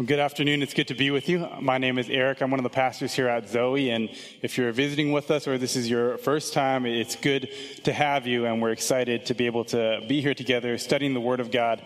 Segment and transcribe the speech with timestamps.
[0.00, 0.62] Well, good afternoon.
[0.62, 1.46] It's good to be with you.
[1.60, 2.40] My name is Eric.
[2.40, 3.90] I'm one of the pastors here at Zoe.
[3.90, 4.08] And
[4.40, 7.50] if you're visiting with us or this is your first time, it's good
[7.84, 8.46] to have you.
[8.46, 11.82] And we're excited to be able to be here together studying the Word of God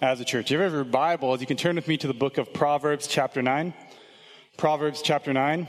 [0.00, 0.46] as a church.
[0.46, 3.06] If you have your Bibles, you can turn with me to the book of Proverbs,
[3.06, 3.74] chapter 9.
[4.56, 5.68] Proverbs, chapter 9.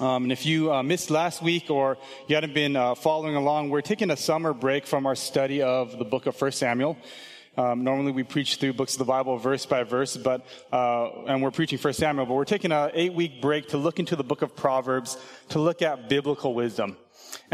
[0.00, 1.96] Um, and if you uh, missed last week or
[2.28, 5.98] you hadn't been uh, following along, we're taking a summer break from our study of
[5.98, 6.98] the book of 1 Samuel.
[7.56, 11.42] Um, normally we preach through books of the Bible verse by verse, but uh, and
[11.42, 14.24] we're preaching First Samuel, but we're taking an eight week break to look into the
[14.24, 15.16] book of Proverbs
[15.50, 16.96] to look at biblical wisdom.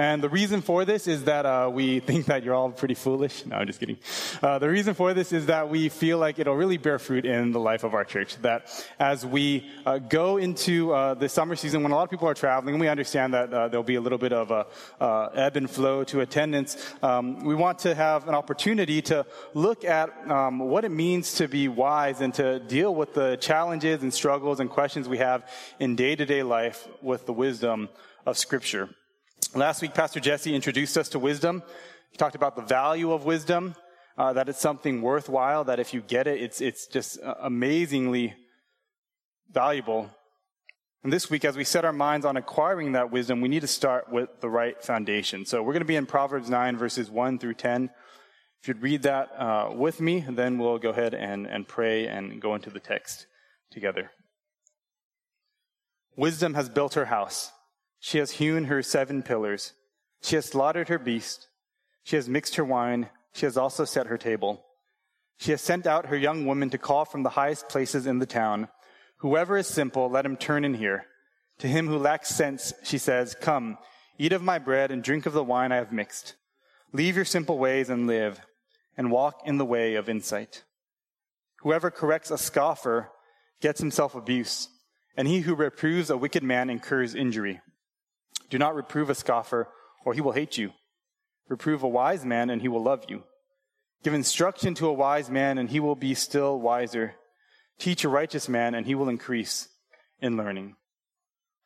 [0.00, 3.44] And the reason for this is that uh, we think that you're all pretty foolish.
[3.44, 3.98] No, I'm just kidding.
[4.42, 7.52] Uh, the reason for this is that we feel like it'll really bear fruit in
[7.52, 8.38] the life of our church.
[8.38, 12.26] That as we uh, go into uh, the summer season, when a lot of people
[12.28, 14.66] are traveling, we understand that uh, there'll be a little bit of a
[15.04, 16.78] uh, ebb and flow to attendance.
[17.02, 21.46] Um, we want to have an opportunity to look at um, what it means to
[21.46, 25.46] be wise and to deal with the challenges and struggles and questions we have
[25.78, 27.90] in day-to-day life with the wisdom
[28.24, 28.88] of Scripture.
[29.54, 31.64] Last week, Pastor Jesse introduced us to wisdom.
[32.12, 33.74] He talked about the value of wisdom,
[34.16, 38.34] uh, that it's something worthwhile, that if you get it, it's, it's just uh, amazingly
[39.50, 40.08] valuable.
[41.02, 43.66] And this week, as we set our minds on acquiring that wisdom, we need to
[43.66, 45.44] start with the right foundation.
[45.44, 47.90] So we're going to be in Proverbs 9, verses 1 through 10.
[48.62, 52.40] If you'd read that uh, with me, then we'll go ahead and, and pray and
[52.40, 53.26] go into the text
[53.72, 54.12] together.
[56.14, 57.50] Wisdom has built her house.
[58.00, 59.74] She has hewn her seven pillars.
[60.22, 61.48] She has slaughtered her beast.
[62.02, 63.10] She has mixed her wine.
[63.32, 64.64] She has also set her table.
[65.38, 68.26] She has sent out her young women to call from the highest places in the
[68.26, 68.68] town.
[69.18, 71.06] Whoever is simple, let him turn in here.
[71.58, 73.76] To him who lacks sense, she says, Come,
[74.18, 76.36] eat of my bread and drink of the wine I have mixed.
[76.92, 78.40] Leave your simple ways and live,
[78.96, 80.64] and walk in the way of insight.
[81.58, 83.10] Whoever corrects a scoffer
[83.60, 84.68] gets himself abuse,
[85.16, 87.60] and he who reproves a wicked man incurs injury.
[88.50, 89.68] Do not reprove a scoffer,
[90.04, 90.72] or he will hate you.
[91.48, 93.22] Reprove a wise man, and he will love you.
[94.02, 97.14] Give instruction to a wise man, and he will be still wiser.
[97.78, 99.68] Teach a righteous man, and he will increase
[100.20, 100.76] in learning.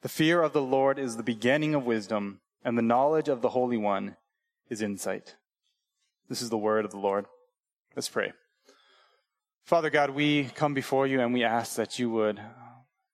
[0.02, 3.50] The fear of the Lord is the beginning of wisdom, and the knowledge of the
[3.50, 4.16] Holy One
[4.68, 5.36] is insight.
[6.28, 7.26] This is the word of the Lord.
[7.96, 8.32] Let's pray.
[9.64, 12.40] Father God, we come before you and we ask that you would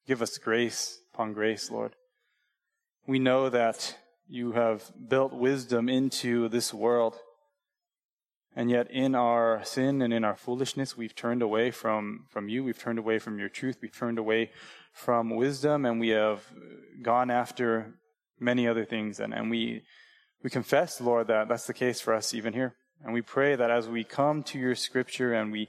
[0.06, 1.94] give us grace upon grace, Lord.
[3.06, 3.96] We know that
[4.28, 7.16] you have built wisdom into this world.
[8.54, 12.64] And yet, in our sin and in our foolishness, we've turned away from, from you.
[12.64, 13.78] We've turned away from your truth.
[13.80, 14.50] We've turned away
[14.92, 16.44] from wisdom, and we have
[17.02, 17.94] gone after
[18.40, 19.20] many other things.
[19.20, 19.82] And, and we,
[20.42, 22.74] we confess, Lord, that that's the case for us even here.
[23.04, 25.68] And we pray that as we come to your scripture and we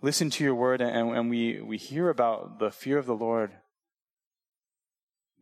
[0.00, 3.52] listen to your word and, and we, we hear about the fear of the Lord,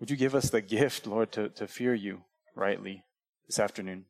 [0.00, 2.22] would you give us the gift, Lord, to, to fear you
[2.56, 3.05] rightly
[3.47, 4.06] this afternoon?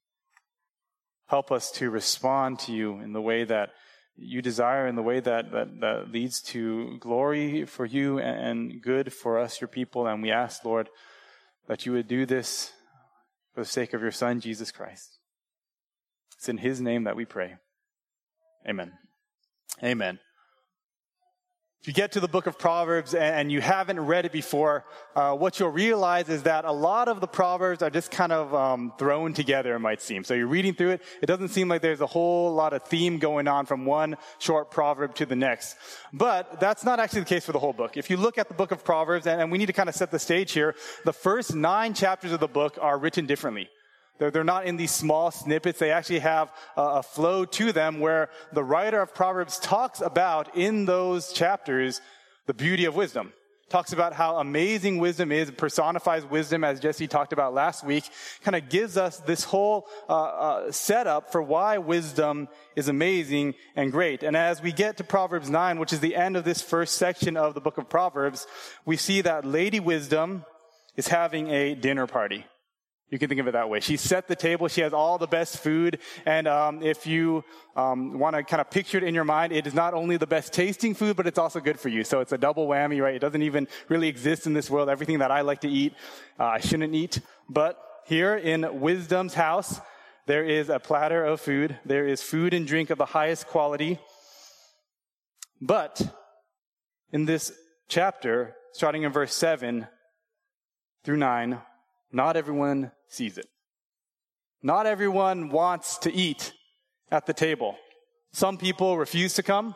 [1.27, 3.71] Help us to respond to you in the way that
[4.17, 9.13] you desire, in the way that, that, that leads to glory for you and good
[9.13, 10.07] for us, your people.
[10.07, 10.89] And we ask, Lord,
[11.69, 12.73] that you would do this
[13.55, 15.19] for the sake of your Son, Jesus Christ.
[16.37, 17.57] It's in his name that we pray.
[18.69, 18.93] Amen.
[19.83, 20.19] Amen.
[21.83, 24.85] If you get to the book of Proverbs and you haven't read it before,
[25.17, 28.55] uh, what you'll realize is that a lot of the Proverbs are just kind of
[28.55, 30.23] um, thrown together, it might seem.
[30.23, 33.19] So you're reading through it, it doesn't seem like there's a whole lot of theme
[33.19, 35.75] going on from one short proverb to the next.
[36.13, 37.97] But that's not actually the case for the whole book.
[37.97, 39.95] If you look at the book of Proverbs, and, and we need to kind of
[39.95, 40.75] set the stage here,
[41.07, 43.71] the first nine chapters of the book are written differently.
[44.21, 45.81] They're, they're not in these small snippets.
[45.81, 50.57] They actually have a, a flow to them where the writer of Proverbs talks about
[50.57, 52.01] in those chapters
[52.47, 53.33] the beauty of wisdom
[53.71, 58.05] talks about how amazing wisdom is, personifies wisdom, as Jesse talked about last week,
[58.43, 63.93] kind of gives us this whole uh, uh, setup for why wisdom is amazing and
[63.93, 64.23] great.
[64.25, 67.37] And as we get to Proverbs 9, which is the end of this first section
[67.37, 68.47] of the book of Proverbs,
[68.85, 70.45] we see that Lady Wisdom
[70.97, 72.45] is having a dinner party.
[73.11, 73.81] You can think of it that way.
[73.81, 74.69] She set the table.
[74.69, 75.99] She has all the best food.
[76.25, 79.67] And um, if you um, want to kind of picture it in your mind, it
[79.67, 82.05] is not only the best tasting food, but it's also good for you.
[82.05, 83.15] So it's a double whammy, right?
[83.15, 84.89] It doesn't even really exist in this world.
[84.89, 85.95] Everything that I like to eat,
[86.39, 87.21] uh, I shouldn't eat.
[87.49, 89.81] But here in Wisdom's house,
[90.27, 91.81] there is a platter of food.
[91.85, 93.99] There is food and drink of the highest quality.
[95.61, 96.01] But
[97.13, 97.53] in this
[97.89, 99.89] chapter, starting in verse 7
[101.05, 101.61] through 9,
[102.13, 103.47] not everyone sees it.
[104.63, 106.53] Not everyone wants to eat
[107.11, 107.77] at the table.
[108.33, 109.75] Some people refuse to come.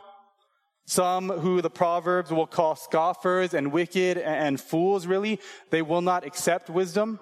[0.87, 5.41] Some who the Proverbs will call scoffers and wicked and fools, really,
[5.71, 7.21] they will not accept wisdom,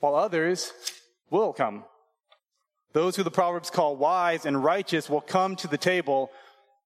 [0.00, 0.72] while others
[1.30, 1.84] will come.
[2.94, 6.30] Those who the Proverbs call wise and righteous will come to the table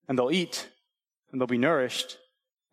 [0.09, 0.69] and they'll eat
[1.31, 2.19] and they'll be nourished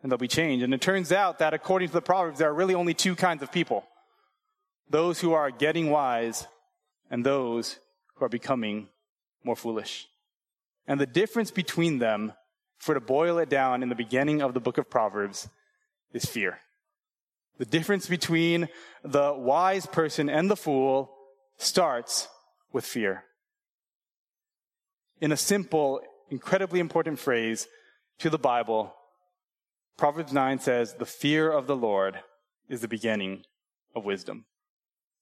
[0.01, 0.63] and they'll be changed.
[0.63, 3.43] And it turns out that according to the Proverbs, there are really only two kinds
[3.43, 3.85] of people.
[4.89, 6.47] Those who are getting wise
[7.09, 7.79] and those
[8.15, 8.89] who are becoming
[9.43, 10.07] more foolish.
[10.87, 12.33] And the difference between them
[12.77, 15.47] for to boil it down in the beginning of the book of Proverbs
[16.11, 16.59] is fear.
[17.57, 18.67] The difference between
[19.03, 21.13] the wise person and the fool
[21.57, 22.27] starts
[22.71, 23.23] with fear.
[25.21, 27.67] In a simple, incredibly important phrase
[28.19, 28.93] to the Bible,
[29.97, 32.19] Proverbs 9 says, The fear of the Lord
[32.67, 33.43] is the beginning
[33.95, 34.45] of wisdom.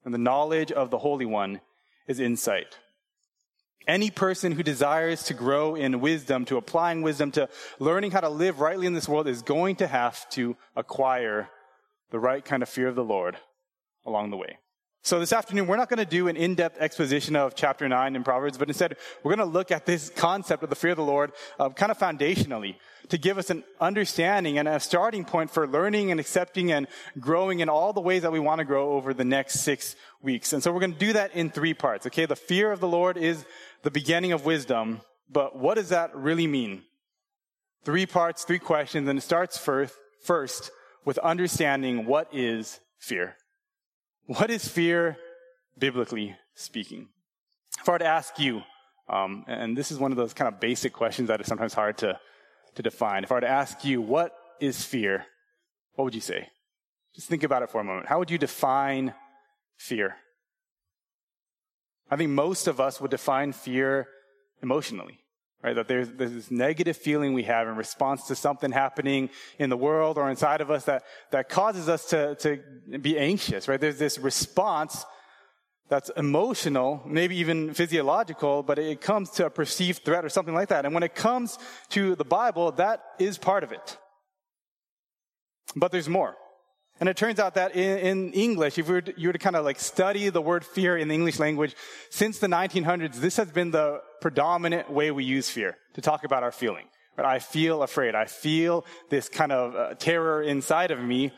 [0.03, 1.61] And the knowledge of the Holy One
[2.07, 2.77] is insight.
[3.87, 7.49] Any person who desires to grow in wisdom, to applying wisdom, to
[7.79, 11.49] learning how to live rightly in this world is going to have to acquire
[12.11, 13.37] the right kind of fear of the Lord
[14.05, 14.57] along the way.
[15.03, 18.23] So this afternoon, we're not going to do an in-depth exposition of chapter 9 in
[18.23, 21.03] Proverbs, but instead, we're going to look at this concept of the fear of the
[21.03, 22.75] Lord uh, kind of foundationally
[23.09, 26.85] to give us an understanding and a starting point for learning and accepting and
[27.19, 30.53] growing in all the ways that we want to grow over the next six weeks.
[30.53, 32.27] And so we're going to do that in three parts, okay?
[32.27, 33.43] The fear of the Lord is
[33.81, 35.01] the beginning of wisdom,
[35.31, 36.83] but what does that really mean?
[37.83, 40.69] Three parts, three questions, and it starts first, first
[41.05, 43.35] with understanding what is fear.
[44.37, 45.17] What is fear,
[45.77, 47.09] biblically speaking?
[47.81, 48.61] If I were to ask you,
[49.09, 51.97] um, and this is one of those kind of basic questions that is sometimes hard
[51.97, 52.17] to,
[52.75, 53.25] to define.
[53.25, 55.25] If I were to ask you, what is fear?
[55.95, 56.47] What would you say?
[57.13, 58.07] Just think about it for a moment.
[58.07, 59.13] How would you define
[59.75, 60.15] fear?
[62.09, 64.07] I think most of us would define fear
[64.63, 65.19] emotionally,
[65.63, 65.75] right?
[65.75, 69.29] That there's, there's this negative feeling we have in response to something happening
[69.59, 73.67] in the world or inside of us that, that causes us to, to be anxious,
[73.67, 73.79] right?
[73.79, 75.05] There's this response
[75.89, 80.69] that's emotional, maybe even physiological, but it comes to a perceived threat or something like
[80.69, 80.85] that.
[80.85, 81.59] And when it comes
[81.89, 83.97] to the Bible, that is part of it.
[85.75, 86.35] But there's more.
[87.01, 89.39] And it turns out that in, in English, if you were, to, you were to
[89.39, 91.75] kind of like study the word fear in the English language,
[92.11, 96.43] since the 1900s, this has been the predominant way we use fear to talk about
[96.43, 96.85] our feeling.
[97.17, 97.25] Right?
[97.25, 98.13] I feel afraid.
[98.13, 101.33] I feel this kind of uh, terror inside of me.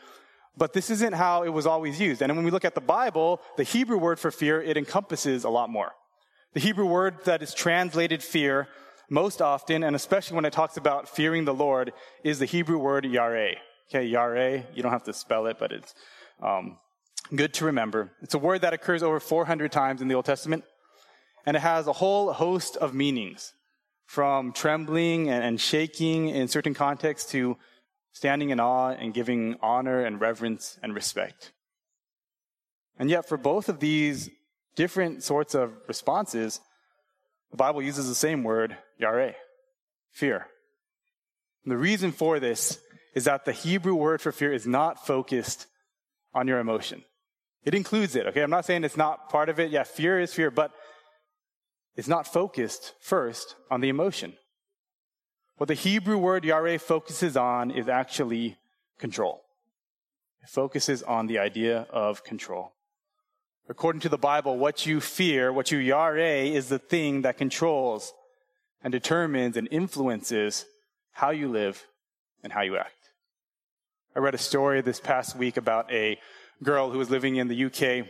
[0.54, 2.20] But this isn't how it was always used.
[2.20, 5.48] And when we look at the Bible, the Hebrew word for fear, it encompasses a
[5.48, 5.92] lot more.
[6.52, 8.68] The Hebrew word that is translated fear
[9.08, 13.04] most often, and especially when it talks about fearing the Lord, is the Hebrew word
[13.04, 13.56] yareh.
[13.88, 15.94] Okay, Yare, you don't have to spell it, but it's
[16.42, 16.78] um,
[17.34, 18.10] good to remember.
[18.22, 20.64] It's a word that occurs over 400 times in the Old Testament,
[21.44, 23.52] and it has a whole host of meanings,
[24.06, 27.56] from trembling and, and shaking in certain contexts to
[28.12, 31.52] standing in awe and giving honor and reverence and respect.
[32.98, 34.30] And yet, for both of these
[34.76, 36.60] different sorts of responses,
[37.50, 39.34] the Bible uses the same word, yare,
[40.10, 40.46] fear.
[41.64, 42.78] And the reason for this
[43.14, 45.66] is that the Hebrew word for fear is not focused
[46.34, 47.04] on your emotion.
[47.64, 48.42] It includes it, okay?
[48.42, 49.70] I'm not saying it's not part of it.
[49.70, 50.72] Yeah, fear is fear, but
[51.96, 54.34] it's not focused first on the emotion.
[55.56, 58.58] What the Hebrew word yare focuses on is actually
[58.98, 59.42] control.
[60.42, 62.72] It focuses on the idea of control.
[63.68, 68.12] According to the Bible, what you fear, what you yare, is the thing that controls
[68.82, 70.66] and determines and influences
[71.12, 71.86] how you live
[72.42, 73.03] and how you act.
[74.16, 76.20] I read a story this past week about a
[76.62, 78.06] girl who was living in the UK,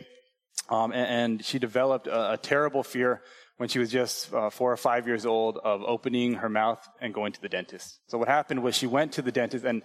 [0.69, 3.23] um, and, and, she developed a, a, terrible fear
[3.57, 7.11] when she was just uh, four or five years old of opening her mouth and
[7.11, 7.99] going to the dentist.
[8.07, 9.81] So what happened was she went to the dentist, and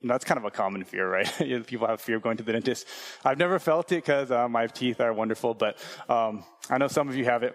[0.00, 1.32] you know, that's kind of a common fear, right?
[1.66, 2.88] People have fear of going to the dentist.
[3.24, 7.08] I've never felt it because uh, my teeth are wonderful, but um, I know some
[7.08, 7.54] of you have it.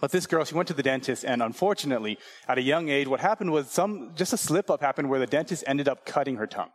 [0.00, 2.18] But this girl, she went to the dentist, and unfortunately,
[2.48, 5.26] at a young age, what happened was some just a slip up happened where the
[5.28, 6.70] dentist ended up cutting her tongue.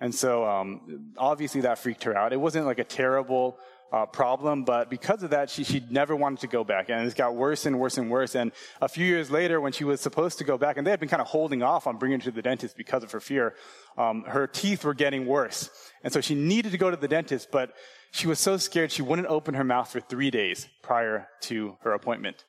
[0.00, 2.32] And so, um, obviously, that freaked her out.
[2.32, 3.58] It wasn't like a terrible
[3.92, 6.88] uh, problem, but because of that, she, she never wanted to go back.
[6.88, 8.34] And it got worse and worse and worse.
[8.34, 10.98] And a few years later, when she was supposed to go back, and they had
[10.98, 13.54] been kind of holding off on bringing her to the dentist because of her fear,
[13.96, 15.70] um, her teeth were getting worse.
[16.02, 17.72] And so she needed to go to the dentist, but
[18.10, 21.92] she was so scared she wouldn't open her mouth for three days prior to her
[21.92, 22.44] appointment.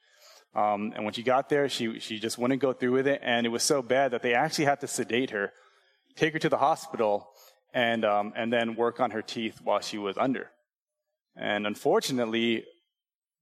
[0.55, 3.19] Um, and when she got there, she, she just wouldn't go through with it.
[3.23, 5.51] And it was so bad that they actually had to sedate her,
[6.15, 7.27] take her to the hospital,
[7.75, 10.49] and, um, and then work on her teeth while she was under.
[11.35, 12.63] And unfortunately,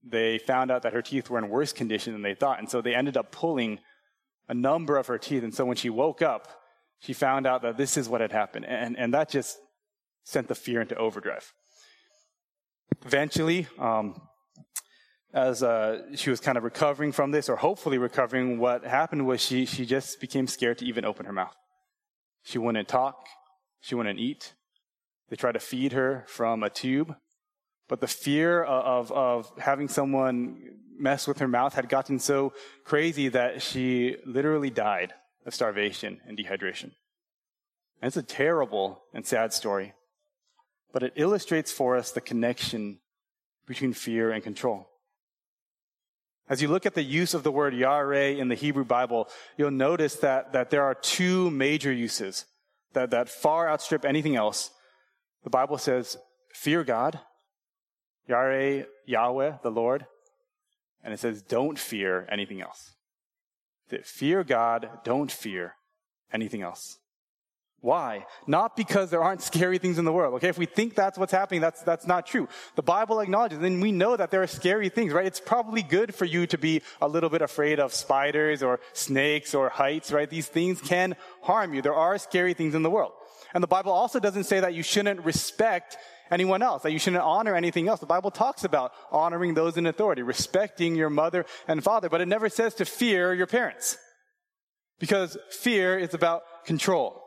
[0.04, 2.58] they found out that her teeth were in worse condition than they thought.
[2.58, 3.80] And so they ended up pulling
[4.50, 5.44] a number of her teeth.
[5.44, 6.48] And so when she woke up,
[7.00, 8.66] she found out that this is what had happened.
[8.66, 9.60] And, and that just
[10.24, 11.54] sent the fear into overdrive.
[13.06, 14.20] Eventually, um,
[15.32, 19.42] as uh, she was kind of recovering from this, or hopefully recovering, what happened was
[19.42, 21.56] she, she just became scared to even open her mouth.
[22.44, 23.28] She wouldn't talk.
[23.84, 24.54] She wouldn't eat.
[25.30, 27.18] They tried to feed her from a tube.
[27.90, 32.54] But the fear of, of having someone mess with her mouth had gotten so
[32.86, 35.14] crazy that she literally died
[35.46, 36.92] of starvation and dehydration.
[38.02, 39.94] And it's a terrible and sad story.
[40.94, 43.00] But it illustrates for us the connection
[43.68, 44.88] between fear and control.
[46.48, 49.72] As you look at the use of the word Yareh in the Hebrew Bible, you'll
[49.72, 52.46] notice that, that there are two major uses
[52.94, 54.72] that, that far outstrip anything else.
[55.44, 56.18] The Bible says,
[56.54, 57.20] fear God,
[58.30, 60.06] Yareh, Yahweh, the Lord,
[61.04, 62.96] and it says, don't fear anything else.
[63.90, 65.76] That Fear God, don't fear
[66.32, 67.00] anything else.
[67.84, 68.26] Why?
[68.48, 70.36] Not because there aren't scary things in the world.
[70.36, 72.48] Okay, if we think that's what's happening, that's that's not true.
[72.76, 75.26] The Bible acknowledges, and we know that there are scary things, right?
[75.26, 79.54] It's probably good for you to be a little bit afraid of spiders or snakes
[79.54, 80.30] or heights, right?
[80.30, 81.82] These things can harm you.
[81.82, 83.12] There are scary things in the world.
[83.54, 85.98] And the Bible also doesn't say that you shouldn't respect
[86.32, 88.00] anyone else, that you shouldn't honor anything else.
[88.00, 92.30] The Bible talks about honoring those in authority, respecting your mother and father, but it
[92.30, 93.98] never says to fear your parents.
[95.00, 97.23] Because fear is about control.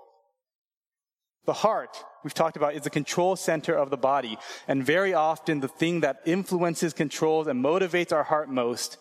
[1.47, 4.37] The heart, we've talked about, is the control center of the body.
[4.67, 8.99] And very often the thing that influences, controls, and motivates our heart most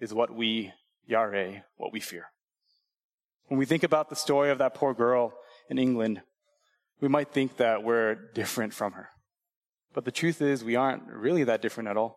[0.00, 0.72] is what we,
[1.06, 2.26] yare, what we fear.
[3.48, 5.34] When we think about the story of that poor girl
[5.68, 6.22] in England,
[7.00, 9.08] we might think that we're different from her.
[9.92, 12.16] But the truth is, we aren't really that different at all.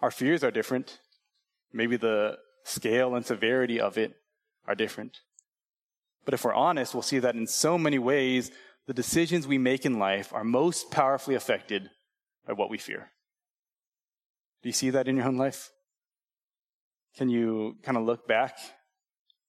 [0.00, 0.98] Our fears are different.
[1.72, 4.12] Maybe the scale and severity of it
[4.68, 5.20] are different.
[6.24, 8.50] But if we're honest, we'll see that in so many ways,
[8.86, 11.90] the decisions we make in life are most powerfully affected
[12.46, 13.10] by what we fear.
[14.62, 15.70] Do you see that in your own life?
[17.16, 18.56] Can you kind of look back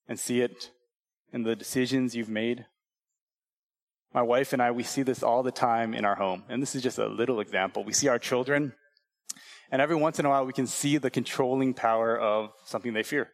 [0.08, 0.70] and see it
[1.32, 2.66] in the decisions you've made?
[4.12, 6.44] My wife and I, we see this all the time in our home.
[6.48, 7.82] And this is just a little example.
[7.84, 8.74] We see our children,
[9.70, 13.02] and every once in a while we can see the controlling power of something they
[13.02, 13.30] fear.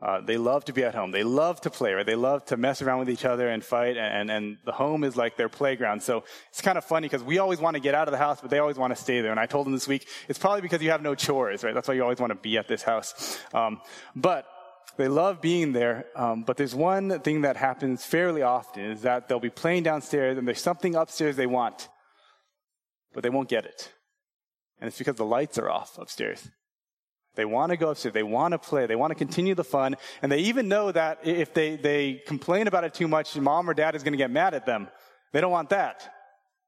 [0.00, 1.10] Uh, they love to be at home.
[1.10, 2.06] They love to play, right?
[2.06, 5.16] They love to mess around with each other and fight, and, and the home is
[5.16, 6.02] like their playground.
[6.04, 8.40] So it's kind of funny because we always want to get out of the house,
[8.40, 9.32] but they always want to stay there.
[9.32, 11.74] And I told them this week, it's probably because you have no chores, right?
[11.74, 13.40] That's why you always want to be at this house.
[13.52, 13.80] Um,
[14.14, 14.46] but
[14.98, 16.06] they love being there.
[16.14, 20.38] Um, but there's one thing that happens fairly often is that they'll be playing downstairs
[20.38, 21.88] and there's something upstairs they want,
[23.14, 23.92] but they won't get it.
[24.80, 26.48] And it's because the lights are off upstairs.
[27.38, 28.14] They want to go upstairs.
[28.14, 28.86] They want to play.
[28.86, 29.94] They want to continue the fun.
[30.22, 33.74] And they even know that if they, they complain about it too much, mom or
[33.74, 34.88] dad is going to get mad at them.
[35.32, 36.12] They don't want that.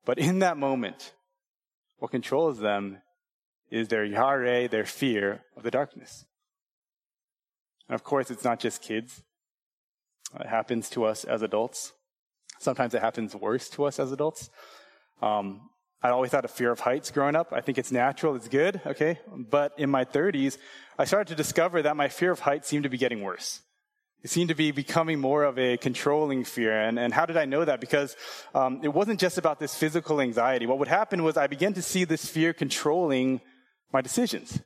[0.05, 1.13] But in that moment,
[1.99, 2.99] what controls them
[3.73, 6.25] is their yareh, their fear of the darkness.
[7.89, 9.25] And of course, it's not just kids.
[10.39, 11.95] It happens to us as adults.
[12.61, 14.51] Sometimes it happens worse to us as adults.
[15.21, 15.63] Um,
[16.03, 17.53] I always had a fear of heights growing up.
[17.53, 19.19] I think it's natural, it's good, okay?
[19.35, 20.57] But in my 30s,
[20.99, 23.61] I started to discover that my fear of heights seemed to be getting worse.
[24.23, 26.79] It seemed to be becoming more of a controlling fear.
[26.79, 27.81] And, and how did I know that?
[27.81, 28.17] Because
[28.55, 30.67] um, it wasn't just about this physical anxiety.
[30.67, 33.41] What would happen was I began to see this fear controlling
[33.93, 34.61] my decisions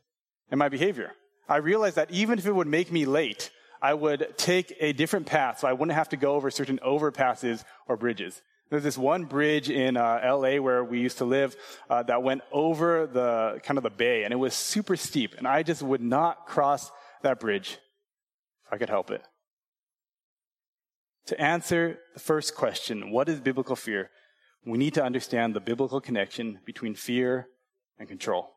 [0.51, 1.13] and my behavior.
[1.49, 3.51] I realized that even if it would make me late,
[3.83, 7.65] I would take a different path so I wouldn't have to go over certain overpasses
[7.87, 8.41] or bridges.
[8.75, 11.55] There's this one bridge in uh, LA where we used to live
[11.89, 15.47] uh, that went over the kind of the bay, and it was super steep, and
[15.47, 16.91] I just would not cross
[17.23, 17.79] that bridge
[18.67, 19.23] if I could help it.
[21.27, 24.11] To answer the first question, what is biblical fear?
[24.67, 27.47] We need to understand the biblical connection between fear
[28.01, 28.57] and control.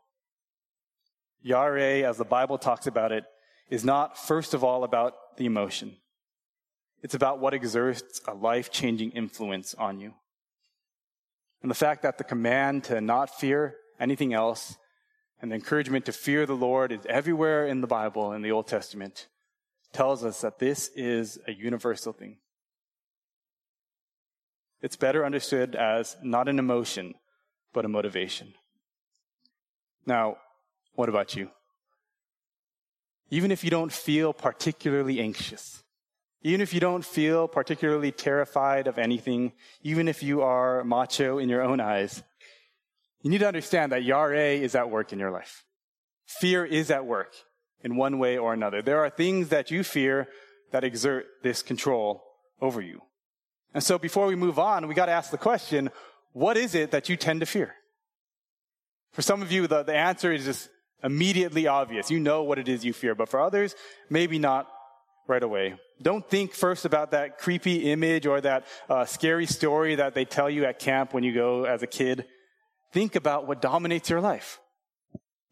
[1.45, 3.23] Yareh, as the Bible talks about it,
[3.69, 5.95] is not first of all about the emotion.
[7.03, 10.13] It's about what exerts a life changing influence on you.
[11.61, 14.77] And the fact that the command to not fear anything else
[15.41, 18.67] and the encouragement to fear the Lord is everywhere in the Bible, in the Old
[18.67, 19.27] Testament,
[19.93, 22.37] tells us that this is a universal thing.
[24.81, 27.15] It's better understood as not an emotion,
[27.73, 28.53] but a motivation.
[30.05, 30.37] Now,
[30.93, 31.49] what about you?
[33.29, 35.83] Even if you don't feel particularly anxious,
[36.43, 41.49] even if you don't feel particularly terrified of anything, even if you are macho in
[41.49, 42.23] your own eyes,
[43.21, 45.65] you need to understand that Yareh is at work in your life.
[46.25, 47.33] Fear is at work
[47.81, 48.81] in one way or another.
[48.81, 50.27] There are things that you fear
[50.71, 52.23] that exert this control
[52.61, 53.01] over you.
[53.73, 55.89] And so before we move on, we got to ask the question,
[56.33, 57.75] what is it that you tend to fear?
[59.13, 60.69] For some of you, the, the answer is just
[61.03, 62.11] immediately obvious.
[62.11, 63.15] You know what it is you fear.
[63.15, 63.75] But for others,
[64.09, 64.67] maybe not
[65.27, 65.75] right away.
[66.01, 70.49] Don't think first about that creepy image or that uh, scary story that they tell
[70.49, 72.25] you at camp when you go as a kid.
[72.93, 74.59] Think about what dominates your life.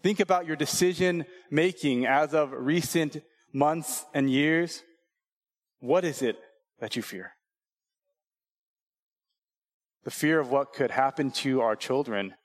[0.04, 3.18] Think about your decision making as of recent
[3.52, 4.84] months and years.
[5.80, 6.38] What is it
[6.80, 7.32] that you fear?
[10.04, 12.36] The fear of what could happen to our children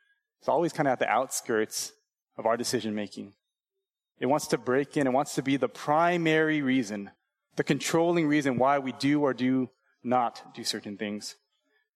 [0.41, 1.93] is always kind of at the outskirts
[2.39, 3.35] of our decision making.
[4.19, 5.07] It wants to break in.
[5.07, 7.11] It wants to be the primary reason,
[7.57, 9.71] the controlling reason why we do or do
[10.03, 11.37] not do certain things.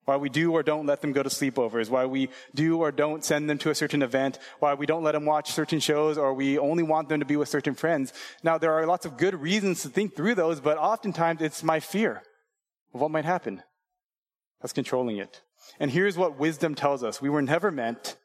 [0.05, 3.25] Why we do or don't let them go to sleepovers, why we do or don't
[3.25, 6.35] send them to a certain event, why we don't let them watch certain shows, or
[6.35, 8.13] we only want them to be with certain friends.
[8.43, 11.81] Now, there are lots of good reasons to think through those, but oftentimes it's my
[11.81, 12.23] fear
[12.93, 13.63] of what might happen
[14.61, 15.41] that's controlling it.
[15.81, 17.23] And here's what wisdom tells us.
[17.23, 18.17] We were never meant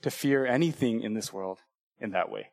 [0.00, 1.58] to fear anything in this world
[1.98, 2.48] in that way.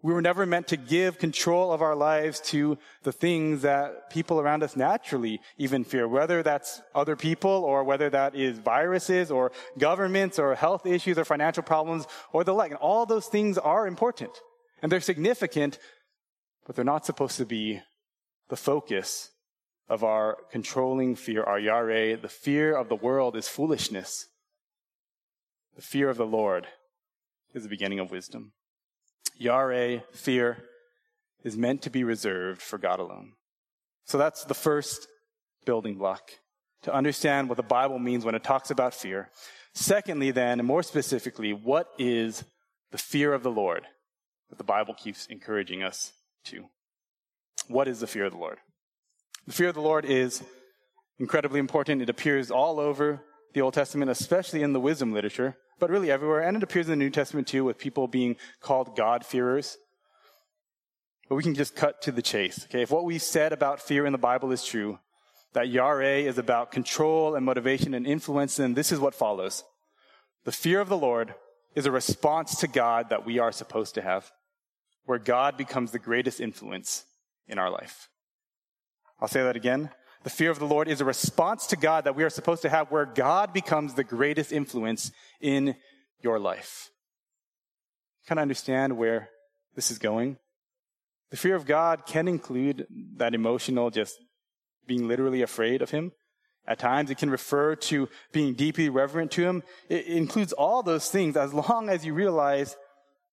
[0.00, 4.38] We were never meant to give control of our lives to the things that people
[4.40, 9.50] around us naturally even fear, whether that's other people or whether that is viruses or
[9.76, 12.70] governments or health issues or financial problems or the like.
[12.70, 14.30] And all those things are important
[14.80, 15.80] and they're significant,
[16.64, 17.80] but they're not supposed to be
[18.50, 19.30] the focus
[19.88, 22.16] of our controlling fear, our yare.
[22.16, 24.28] The fear of the world is foolishness.
[25.74, 26.68] The fear of the Lord
[27.52, 28.52] is the beginning of wisdom.
[29.38, 30.58] Yare, fear,
[31.44, 33.32] is meant to be reserved for God alone.
[34.04, 35.06] So that's the first
[35.64, 36.30] building block
[36.82, 39.30] to understand what the Bible means when it talks about fear.
[39.74, 42.44] Secondly, then, and more specifically, what is
[42.90, 43.84] the fear of the Lord
[44.48, 46.12] that the Bible keeps encouraging us
[46.44, 46.66] to?
[47.68, 48.58] What is the fear of the Lord?
[49.46, 50.42] The fear of the Lord is
[51.18, 52.02] incredibly important.
[52.02, 53.20] It appears all over
[53.54, 56.40] the Old Testament, especially in the wisdom literature but really everywhere.
[56.40, 59.76] And it appears in the New Testament too with people being called God-fearers.
[61.28, 62.64] But we can just cut to the chase.
[62.64, 62.82] Okay.
[62.82, 64.98] If what we said about fear in the Bible is true,
[65.52, 69.64] that Yare is about control and motivation and influence, then this is what follows.
[70.44, 71.34] The fear of the Lord
[71.74, 74.30] is a response to God that we are supposed to have,
[75.04, 77.04] where God becomes the greatest influence
[77.46, 78.08] in our life.
[79.20, 79.90] I'll say that again.
[80.28, 82.68] The fear of the Lord is a response to God that we are supposed to
[82.68, 85.10] have where God becomes the greatest influence
[85.40, 85.74] in
[86.20, 86.90] your life.
[88.26, 89.30] Kind of understand where
[89.74, 90.36] this is going?
[91.30, 92.86] The fear of God can include
[93.16, 94.18] that emotional, just
[94.86, 96.12] being literally afraid of Him.
[96.66, 99.62] At times, it can refer to being deeply reverent to Him.
[99.88, 102.76] It includes all those things as long as you realize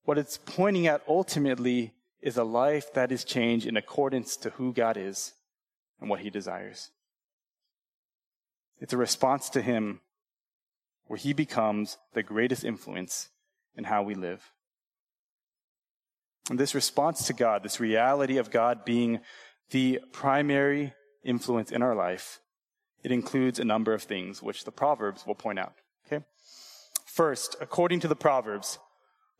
[0.06, 4.72] what it's pointing at ultimately is a life that is changed in accordance to who
[4.72, 5.34] God is
[6.00, 6.92] and what he desires.
[8.80, 10.02] It's a response to him
[11.08, 13.30] where he becomes the greatest influence
[13.76, 14.52] in how we live.
[16.50, 19.20] And this response to God, this reality of God being
[19.72, 22.40] the primary influence in our life,
[23.04, 25.74] it includes a number of things, which the Proverbs will point out.
[26.06, 26.24] Okay?
[27.06, 28.80] First, according to the Proverbs,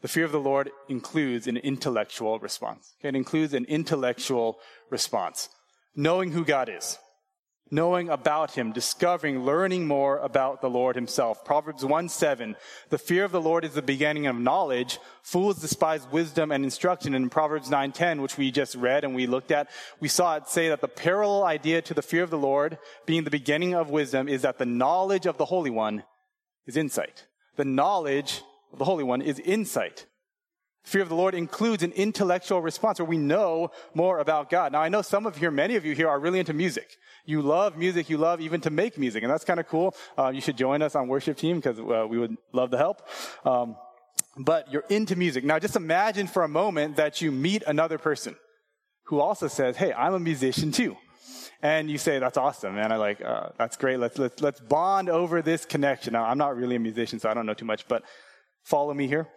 [0.02, 2.96] the fear of the Lord includes an intellectual response.
[3.00, 3.10] Okay?
[3.10, 5.50] It includes an intellectual response
[5.96, 6.98] knowing who God is,
[7.72, 11.44] knowing about Him, discovering, learning more about the Lord Himself.
[11.44, 12.56] Proverbs 1 7,
[12.90, 15.00] the fear of the Lord is the beginning of knowledge.
[15.24, 17.16] Fools despise wisdom and instruction.
[17.16, 20.36] And in Proverbs 9 10, which we just read and we looked at, we saw
[20.36, 23.74] it say that the parallel idea to the fear of the Lord being the beginning
[23.74, 26.04] of wisdom is that the knowledge of the Holy One
[26.68, 27.26] is insight.
[27.56, 30.06] The knowledge of the Holy One is insight.
[30.86, 34.72] Fear of the Lord includes an intellectual response where we know more about God.
[34.72, 36.98] Now, I know some of you, many of you here are really into music.
[37.26, 38.08] You love music.
[38.08, 39.96] You love even to make music, and that's kind of cool.
[40.16, 43.02] Uh, you should join us on worship team because uh, we would love the help.
[43.44, 43.78] Um,
[44.38, 45.44] but you're into music.
[45.44, 48.36] Now, just imagine for a moment that you meet another person
[49.06, 50.98] who also says, "Hey, I'm a musician too."
[51.64, 52.92] and you say, "That's awesome, man!
[52.92, 53.98] I like uh, that's great.
[53.98, 57.34] Let's let's let's bond over this connection." Now, I'm not really a musician, so I
[57.34, 58.04] don't know too much, but
[58.64, 59.28] follow me here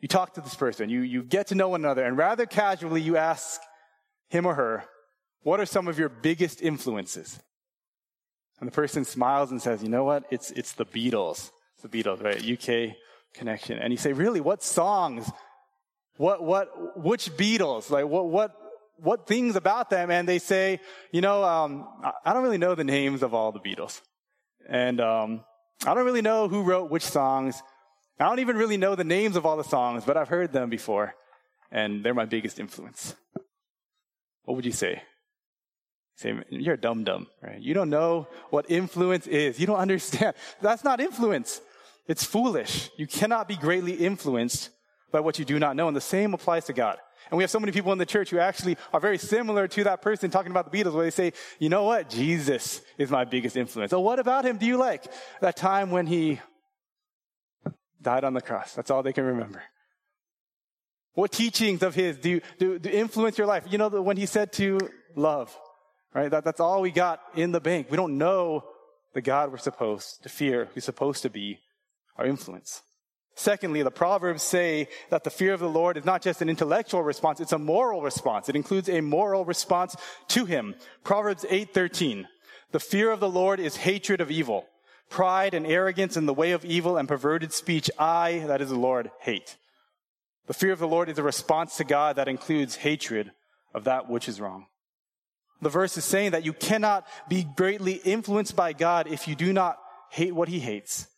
[0.00, 3.02] you talk to this person, you, you get to know one another, and rather casually
[3.02, 3.60] you ask
[4.28, 4.84] him or her,
[5.42, 7.38] what are some of your biggest influences?
[8.60, 10.24] And the person smiles and says, you know what?
[10.30, 11.50] It's, it's the Beatles.
[11.74, 12.38] It's the Beatles, right?
[12.38, 12.96] UK
[13.34, 13.78] connection.
[13.78, 14.40] And you say, really?
[14.40, 15.30] What songs?
[16.16, 17.90] What, what, which Beatles?
[17.90, 18.54] Like, what, what,
[18.96, 20.10] what things about them?
[20.10, 21.88] And they say, you know, um,
[22.24, 24.02] I don't really know the names of all the Beatles.
[24.68, 25.44] And, um,
[25.86, 27.62] I don't really know who wrote which songs.
[28.20, 30.68] I don't even really know the names of all the songs, but I've heard them
[30.68, 31.14] before,
[31.72, 33.14] and they're my biggest influence.
[34.44, 35.02] What would you say?
[36.16, 37.58] Say, you're a dum dum, right?
[37.58, 39.58] You don't know what influence is.
[39.58, 40.34] You don't understand.
[40.60, 41.62] That's not influence.
[42.08, 42.90] It's foolish.
[42.98, 44.68] You cannot be greatly influenced
[45.10, 45.88] by what you do not know.
[45.88, 46.98] And the same applies to God.
[47.30, 49.84] And we have so many people in the church who actually are very similar to
[49.84, 52.10] that person talking about the Beatles where they say, you know what?
[52.10, 53.92] Jesus is my biggest influence.
[53.92, 55.10] Oh, what about him do you like?
[55.40, 56.40] That time when he
[58.00, 58.74] died on the cross.
[58.74, 59.62] That's all they can remember.
[61.14, 63.64] What teachings of his do, do, do influence your life?
[63.68, 64.78] You know, when he said to
[65.16, 65.56] love,
[66.14, 66.30] right?
[66.30, 67.88] That, that's all we got in the bank.
[67.90, 68.64] We don't know
[69.12, 71.58] the God we're supposed to fear, who's supposed to be
[72.16, 72.82] our influence.
[73.34, 77.02] Secondly, the Proverbs say that the fear of the Lord is not just an intellectual
[77.02, 78.48] response, it's a moral response.
[78.48, 79.96] It includes a moral response
[80.28, 80.74] to Him.
[81.04, 82.26] Proverbs 8:13.
[82.72, 84.66] The fear of the Lord is hatred of evil.
[85.10, 88.78] Pride and arrogance in the way of evil and perverted speech, I, that is the
[88.78, 89.56] Lord, hate.
[90.46, 93.32] The fear of the Lord is a response to God that includes hatred
[93.74, 94.66] of that which is wrong.
[95.60, 99.52] The verse is saying that you cannot be greatly influenced by God if you do
[99.52, 99.78] not
[100.10, 101.08] hate what he hates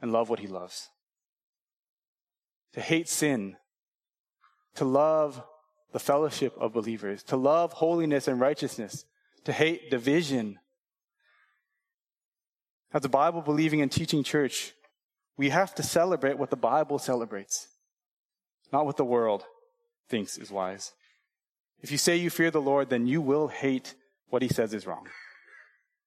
[0.00, 0.88] and love what he loves.
[2.74, 3.56] To hate sin,
[4.76, 5.42] to love
[5.92, 9.04] the fellowship of believers, to love holiness and righteousness,
[9.44, 10.59] to hate division.
[12.92, 14.72] As a Bible believing and teaching church,
[15.36, 17.68] we have to celebrate what the Bible celebrates,
[18.72, 19.44] not what the world
[20.08, 20.92] thinks is wise.
[21.82, 23.94] If you say you fear the Lord, then you will hate
[24.28, 25.08] what he says is wrong.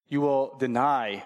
[0.10, 1.24] You will deny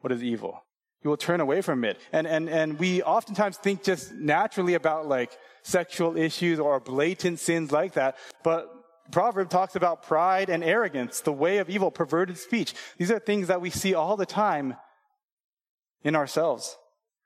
[0.00, 0.64] what is evil.
[1.02, 1.98] You will turn away from it.
[2.12, 7.72] And, and, and we oftentimes think just naturally about like sexual issues or blatant sins
[7.72, 8.16] like that.
[8.42, 8.70] But
[9.10, 12.72] Proverb talks about pride and arrogance, the way of evil, perverted speech.
[12.96, 14.76] These are things that we see all the time
[16.04, 16.76] in ourselves.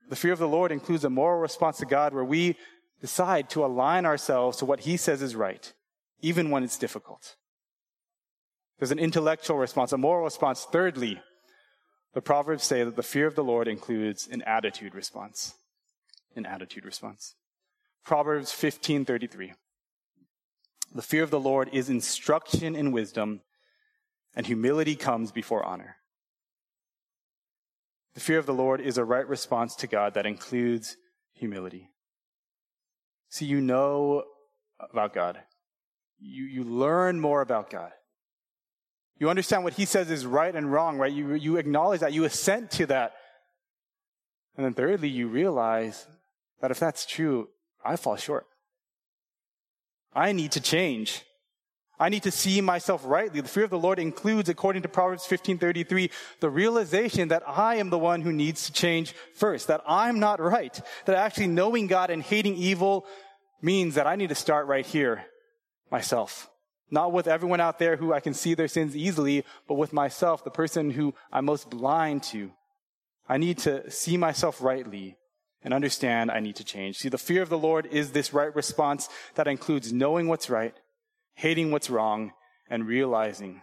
[0.08, 2.56] The fear of the Lord includes a moral response to God where we
[3.00, 5.72] decide to align ourselves to what he says is right
[6.20, 7.36] even when it's difficult.
[8.78, 10.66] There's an intellectual response, a moral response.
[10.70, 11.20] Thirdly,
[12.14, 15.54] the Proverbs say that the fear of the Lord includes an attitude response.
[16.36, 17.34] An attitude response.
[18.04, 19.54] Proverbs 15:33.
[20.94, 23.42] The fear of the Lord is instruction in wisdom,
[24.34, 25.96] and humility comes before honor.
[28.14, 30.96] The fear of the Lord is a right response to God that includes
[31.32, 31.90] humility.
[33.28, 34.24] See, you know
[34.92, 35.38] about God
[36.20, 37.92] you, you learn more about God.
[39.18, 41.12] You understand what he says is right and wrong, right?
[41.12, 43.14] You, you acknowledge that, you assent to that.
[44.56, 46.06] And then thirdly, you realize
[46.60, 47.48] that if that's true,
[47.84, 48.46] I fall short.
[50.14, 51.24] I need to change.
[52.00, 53.40] I need to see myself rightly.
[53.40, 57.90] The fear of the Lord includes, according to Proverbs 15:33, the realization that I am
[57.90, 62.10] the one who needs to change first, that I'm not right, that actually knowing God
[62.10, 63.04] and hating evil
[63.60, 65.24] means that I need to start right here
[65.90, 66.48] myself.
[66.90, 70.44] Not with everyone out there who I can see their sins easily, but with myself,
[70.44, 72.52] the person who I'm most blind to.
[73.28, 75.16] I need to see myself rightly
[75.62, 76.96] and understand I need to change.
[76.96, 80.74] See, the fear of the Lord is this right response that includes knowing what's right,
[81.38, 82.32] hating what's wrong,
[82.68, 83.62] and realizing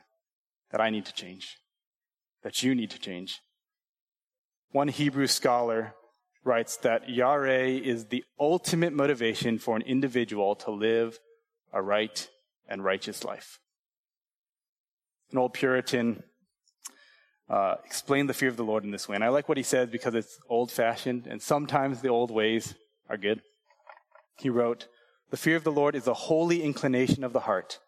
[0.71, 1.57] that I need to change,
[2.41, 3.41] that you need to change.
[4.71, 5.93] One Hebrew scholar
[6.45, 11.19] writes that Yare is the ultimate motivation for an individual to live
[11.73, 12.29] a right
[12.69, 13.59] and righteous life.
[15.33, 16.23] An old Puritan
[17.49, 19.15] uh, explained the fear of the Lord in this way.
[19.15, 22.73] And I like what he says because it's old fashioned and sometimes the old ways
[23.09, 23.41] are good.
[24.37, 24.87] He wrote,
[25.31, 27.79] The fear of the Lord is a holy inclination of the heart,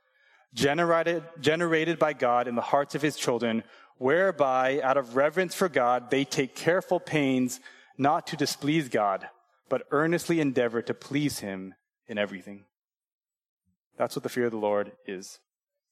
[0.54, 3.64] generated, generated by God in the hearts of his children,
[3.98, 7.60] whereby, out of reverence for God, they take careful pains
[7.98, 9.28] not to displease God,
[9.70, 11.74] but earnestly endeavor to please him
[12.08, 12.66] in everything.
[13.98, 15.40] That's what the fear of the Lord is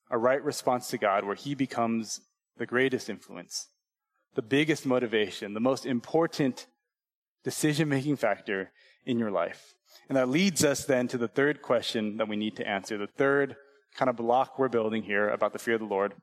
[0.10, 2.21] a right response to God where He becomes
[2.58, 3.67] the greatest influence,
[4.36, 6.67] the biggest motivation, the most important
[7.43, 8.71] decision making factor
[9.05, 9.73] in your life.
[10.08, 13.08] And that leads us then to the third question that we need to answer, the
[13.08, 13.55] third
[13.95, 16.13] kind of block we're building here about the fear of the Lord.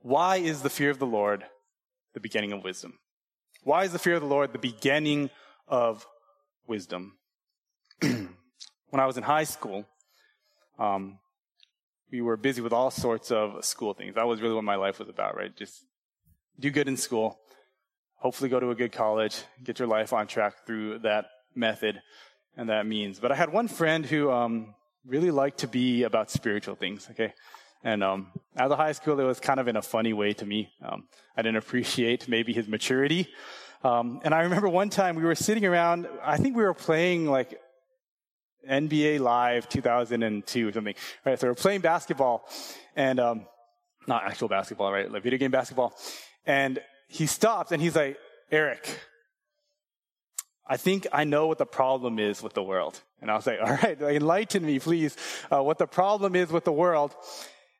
[0.00, 1.44] Why is the fear of the Lord
[2.14, 2.98] the beginning of wisdom?
[3.64, 5.30] Why is the fear of the Lord the beginning
[5.66, 6.06] of
[6.66, 7.18] wisdom?
[8.00, 8.28] when
[8.92, 9.84] I was in high school,
[10.78, 11.18] um,
[12.12, 14.14] we were busy with all sorts of school things.
[14.14, 15.54] That was really what my life was about, right?
[15.56, 15.84] Just
[16.60, 17.38] do good in school,
[18.14, 22.00] hopefully go to a good college, get your life on track through that method
[22.56, 23.18] and that means.
[23.18, 27.32] But I had one friend who um, really liked to be about spiritual things, okay?
[27.84, 30.46] And um, as a high school, it was kind of in a funny way to
[30.46, 30.70] me.
[30.84, 31.04] Um,
[31.36, 33.28] I didn't appreciate maybe his maturity.
[33.84, 37.26] Um, and I remember one time we were sitting around, I think we were playing
[37.26, 37.60] like
[38.68, 40.94] NBA Live 2002 or something.
[41.24, 42.48] Right, so we're playing basketball,
[42.96, 43.46] and um,
[44.06, 45.10] not actual basketball, right?
[45.10, 45.94] Like video game basketball.
[46.46, 48.18] And he stops and he's like,
[48.50, 48.88] Eric,
[50.68, 53.00] I think I know what the problem is with the world.
[53.20, 55.16] And I was like, all right, enlighten me, please,
[55.50, 57.14] uh, what the problem is with the world.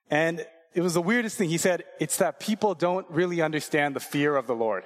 [0.09, 1.49] And it was the weirdest thing.
[1.49, 4.85] He said, it's that people don't really understand the fear of the Lord.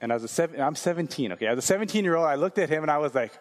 [0.00, 1.46] And as a seven, I'm 17, okay?
[1.46, 3.32] As a 17 year old, I looked at him and I was like,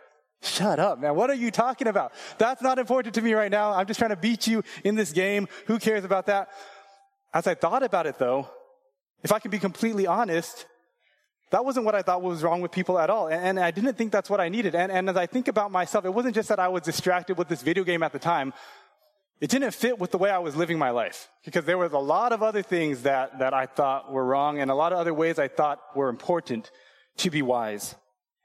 [0.41, 1.15] shut up, man.
[1.15, 2.13] What are you talking about?
[2.37, 3.73] That's not important to me right now.
[3.73, 5.47] I'm just trying to beat you in this game.
[5.67, 6.49] Who cares about that?
[7.33, 8.49] As I thought about it though,
[9.23, 10.65] if I can be completely honest,
[11.51, 13.27] that wasn't what I thought was wrong with people at all.
[13.27, 14.73] And, I didn't think that's what I needed.
[14.73, 17.49] And, and as I think about myself, it wasn't just that I was distracted with
[17.49, 18.53] this video game at the time.
[19.41, 21.97] It didn't fit with the way I was living my life because there was a
[21.97, 25.13] lot of other things that, that I thought were wrong and a lot of other
[25.13, 26.71] ways I thought were important
[27.17, 27.95] to be wise.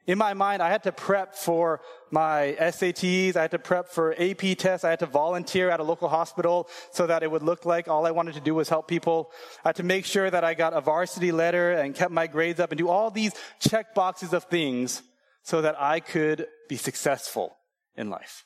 [0.07, 3.35] In my mind, I had to prep for my SATs.
[3.35, 4.85] I had to prep for AP tests.
[4.85, 8.07] I had to volunteer at a local hospital so that it would look like all
[8.07, 9.31] I wanted to do was help people.
[9.65, 12.61] I had to make sure that I got a varsity letter and kept my grades
[12.61, 15.03] up and do all these check boxes of things
[15.43, 17.57] so that I could be successful
[17.97, 18.45] in life.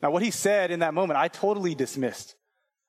[0.00, 2.34] Now, what he said in that moment, I totally dismissed.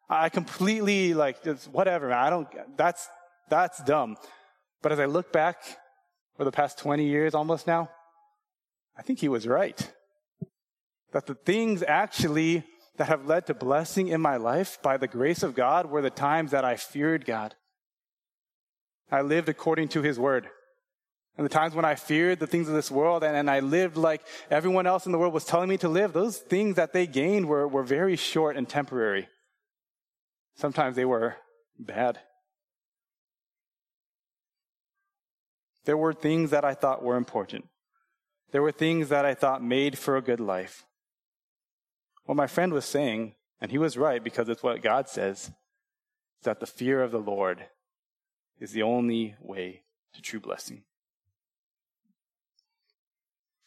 [0.09, 2.17] I completely like, just whatever, man.
[2.17, 3.09] I don't, that's,
[3.49, 4.15] that's dumb.
[4.81, 5.57] But as I look back
[6.39, 7.89] for the past 20 years almost now,
[8.97, 9.91] I think he was right.
[11.11, 12.63] That the things actually
[12.95, 16.09] that have led to blessing in my life by the grace of God were the
[16.09, 17.55] times that I feared God.
[19.11, 20.47] I lived according to his word.
[21.35, 23.97] And the times when I feared the things of this world and, and I lived
[23.97, 27.05] like everyone else in the world was telling me to live, those things that they
[27.05, 29.27] gained were, were very short and temporary.
[30.55, 31.35] Sometimes they were
[31.77, 32.17] bad.
[35.89, 37.65] There were things that I thought were important.
[38.51, 40.85] There were things that I thought made for a good life.
[42.25, 45.51] What my friend was saying, and he was right because it's what God says, is
[46.43, 47.65] that the fear of the Lord
[48.59, 49.81] is the only way
[50.13, 50.83] to true blessing.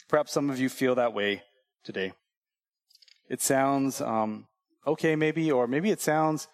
[0.07, 1.43] Perhaps some of you feel that way
[1.83, 2.13] today.
[3.29, 4.47] It sounds um,
[4.87, 6.47] okay, maybe, or maybe it sounds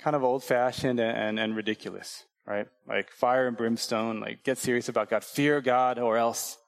[0.00, 2.66] kind of old fashioned and, and, and ridiculous, right?
[2.86, 6.58] Like fire and brimstone, like get serious about God, fear God, or else.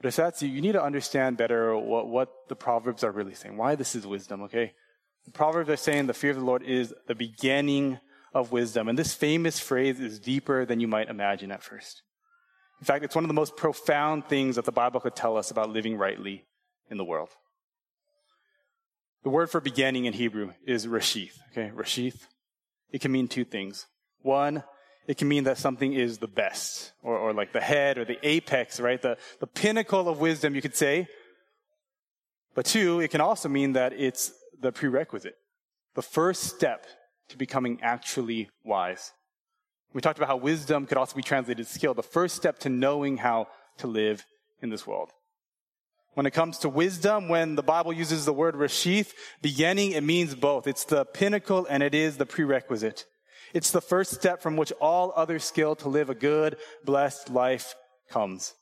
[0.00, 3.34] But if that's you, you need to understand better what, what the Proverbs are really
[3.34, 4.72] saying, why this is wisdom, okay?
[5.24, 7.98] The Proverbs are saying the fear of the Lord is the beginning
[8.34, 8.88] of wisdom.
[8.88, 12.02] And this famous phrase is deeper than you might imagine at first.
[12.80, 15.50] In fact, it's one of the most profound things that the Bible could tell us
[15.50, 16.44] about living rightly
[16.90, 17.30] in the world.
[19.24, 21.32] The word for beginning in Hebrew is rashith.
[21.50, 22.26] Okay, rashith.
[22.90, 23.86] It can mean two things.
[24.26, 24.64] One,
[25.06, 28.18] it can mean that something is the best, or, or like the head, or the
[28.26, 29.00] apex, right?
[29.00, 31.06] The, the pinnacle of wisdom, you could say.
[32.56, 35.36] But two, it can also mean that it's the prerequisite,
[35.94, 36.86] the first step
[37.28, 39.12] to becoming actually wise.
[39.92, 42.68] We talked about how wisdom could also be translated as skill, the first step to
[42.68, 43.46] knowing how
[43.78, 44.24] to live
[44.60, 45.10] in this world.
[46.14, 50.34] When it comes to wisdom, when the Bible uses the word rashith, beginning, it means
[50.34, 50.66] both.
[50.66, 53.04] It's the pinnacle and it is the prerequisite.
[53.54, 57.74] It's the first step from which all other skill to live a good, blessed life
[58.10, 58.54] comes.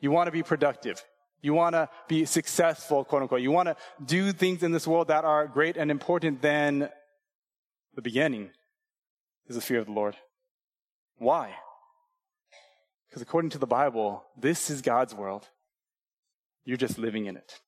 [0.00, 1.02] You want to be productive.
[1.40, 3.40] You want to be successful, quote unquote.
[3.40, 6.88] You want to do things in this world that are great and important, then
[7.94, 8.50] the beginning
[9.48, 10.16] is the fear of the Lord.
[11.18, 11.52] Why?
[13.08, 15.46] Because according to the Bible, this is God's world.
[16.64, 17.60] You're just living in it.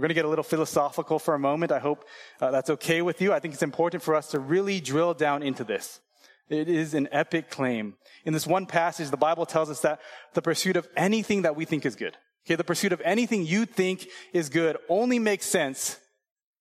[0.00, 1.72] We're going to get a little philosophical for a moment.
[1.72, 2.06] I hope
[2.40, 3.34] uh, that's okay with you.
[3.34, 6.00] I think it's important for us to really drill down into this.
[6.48, 7.96] It is an epic claim.
[8.24, 10.00] In this one passage, the Bible tells us that
[10.32, 13.66] the pursuit of anything that we think is good, okay, the pursuit of anything you
[13.66, 15.98] think is good only makes sense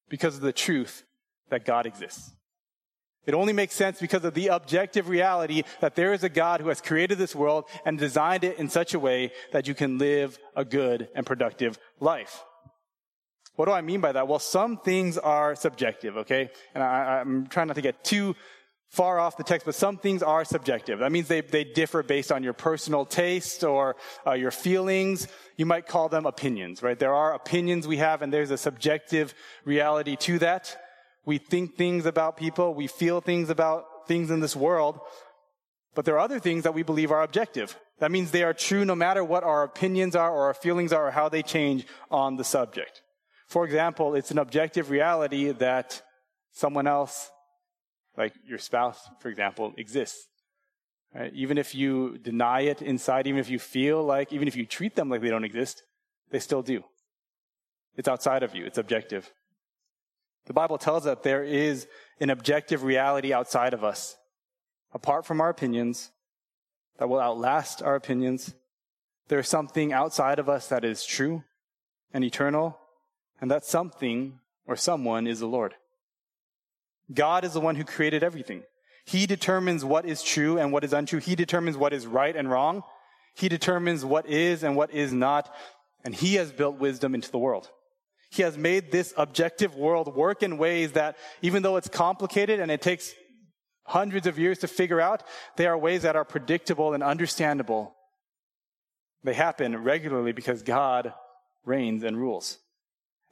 [0.10, 1.04] because of the truth
[1.49, 2.32] that God exists.
[3.25, 6.67] It only makes sense because of the objective reality that there is a God who
[6.67, 10.38] has created this world and designed it in such a way that you can live
[10.58, 12.43] a good and productive life.
[13.60, 14.26] What do I mean by that?
[14.26, 16.50] Well, some things are subjective, okay?
[16.74, 18.38] And I, am trying not to get too
[18.88, 21.00] far off the text, but some things are subjective.
[21.00, 25.28] That means they, they differ based on your personal taste or uh, your feelings.
[25.58, 26.98] You might call them opinions, right?
[26.98, 29.34] There are opinions we have, and there's a subjective
[29.65, 30.78] reality to that.
[31.26, 32.74] We think things about people.
[32.74, 35.02] We feel things about things in this world.
[35.95, 37.78] But there are other things that we believe are objective.
[38.00, 41.08] That means they are true no matter what our opinions are or our feelings are
[41.08, 43.02] or how they change on the subject.
[43.49, 46.03] For example, it's an objective reality that
[46.51, 47.31] someone else,
[48.15, 50.27] like your spouse, for example, exists.
[51.15, 51.33] Right?
[51.33, 54.95] Even if you deny it inside, even if you feel like, even if you treat
[54.95, 55.81] them like they don't exist,
[56.29, 56.83] they still do.
[57.97, 58.65] It's outside of you.
[58.65, 59.33] It's objective.
[60.45, 61.88] The Bible tells us that there is
[62.19, 64.15] an objective reality outside of us,
[64.93, 66.12] apart from our opinions,
[66.99, 68.53] that will outlast our opinions.
[69.27, 71.43] There is something outside of us that is true
[72.13, 72.77] and eternal,
[73.41, 75.75] and that something or someone is the Lord.
[77.13, 78.63] God is the one who created everything.
[79.06, 81.19] He determines what is true and what is untrue.
[81.19, 82.84] He determines what is right and wrong.
[83.36, 85.54] He determines what is and what is not.
[86.06, 87.69] And he has built wisdom into the world.
[88.32, 92.69] He has made this objective world work in ways that, even though it's complicated and
[92.69, 93.13] it takes
[93.86, 95.23] hundreds of years to figure out,
[95.56, 97.95] they are ways that are predictable and understandable.
[99.23, 101.13] They happen regularly because God
[101.65, 102.60] reigns and rules.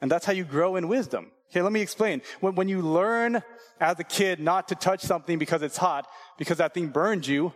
[0.00, 1.32] And that's how you grow in wisdom.
[1.50, 2.22] Okay, let me explain.
[2.40, 3.42] When, when you learn
[3.80, 6.06] as a kid not to touch something because it's hot,
[6.36, 7.52] because that thing burned you,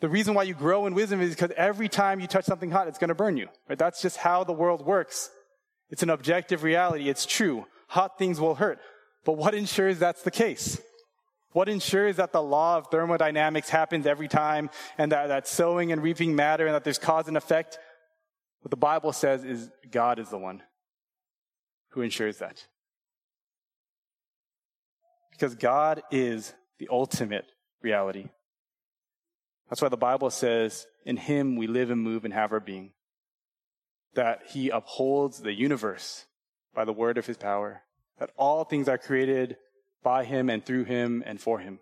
[0.00, 2.88] the reason why you grow in wisdom is because every time you touch something hot,
[2.88, 3.48] it's going to burn you.
[3.68, 3.78] Right?
[3.78, 5.30] That's just how the world works.
[5.88, 7.08] It's an objective reality.
[7.08, 7.66] It's true.
[7.88, 8.80] Hot things will hurt.
[9.24, 10.80] But what ensures that's the case?
[11.52, 16.02] What ensures that the law of thermodynamics happens every time and that, that sowing and
[16.02, 17.78] reaping matter and that there's cause and effect?
[18.62, 20.62] What the Bible says is God is the one
[21.94, 22.66] who ensures that.
[25.30, 27.46] Because God is the ultimate
[27.82, 28.28] reality.
[29.68, 32.90] That's why the Bible says, in Him we live and move and have our being.
[34.14, 36.26] That He upholds the universe
[36.74, 37.82] by the word of His power.
[38.18, 39.56] That all things are created
[40.02, 41.78] by Him and through Him and for Him.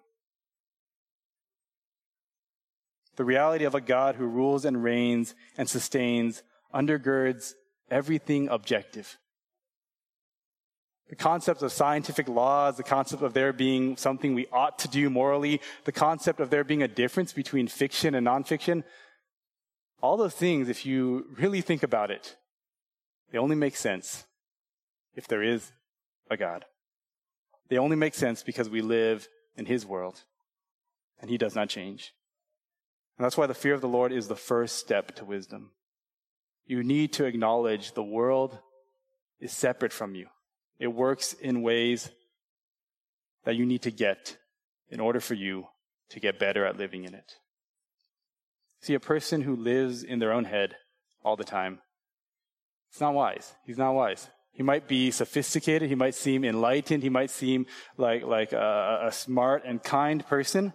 [3.16, 6.42] The reality of a God who rules and reigns and sustains
[6.75, 7.55] undergirds
[7.90, 9.18] everything objective
[11.12, 15.11] the concept of scientific laws, the concept of there being something we ought to do
[15.11, 18.83] morally, the concept of there being a difference between fiction and nonfiction,
[20.01, 22.38] all those things, if you really think about it,
[23.31, 24.25] they only make sense
[25.14, 25.72] if there is
[26.31, 26.64] a God.
[27.68, 30.22] They only make sense because we live in His world
[31.20, 32.14] and He does not change.
[33.18, 35.72] And that's why the fear of the Lord is the first step to wisdom.
[36.64, 38.59] You need to acknowledge the world
[39.40, 40.29] is separate from you.
[40.79, 42.11] It works in ways
[43.45, 44.37] that you need to get
[44.89, 45.67] in order for you
[46.11, 47.33] to get better at living in it.
[48.81, 50.77] See, a person who lives in their own head
[51.25, 51.81] all the time,
[52.91, 53.55] it's not wise.
[53.65, 54.29] He's not wise.
[54.53, 55.89] He might be sophisticated.
[55.89, 57.03] He might seem enlightened.
[57.03, 60.75] He might seem like, like a, a smart and kind person.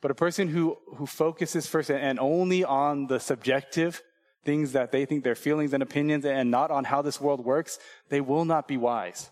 [0.00, 4.02] But a person who, who focuses first and only on the subjective
[4.44, 7.78] things that they think their feelings and opinions and not on how this world works,
[8.08, 9.30] they will not be wise.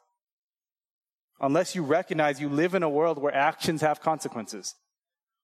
[1.41, 4.75] Unless you recognize you live in a world where actions have consequences,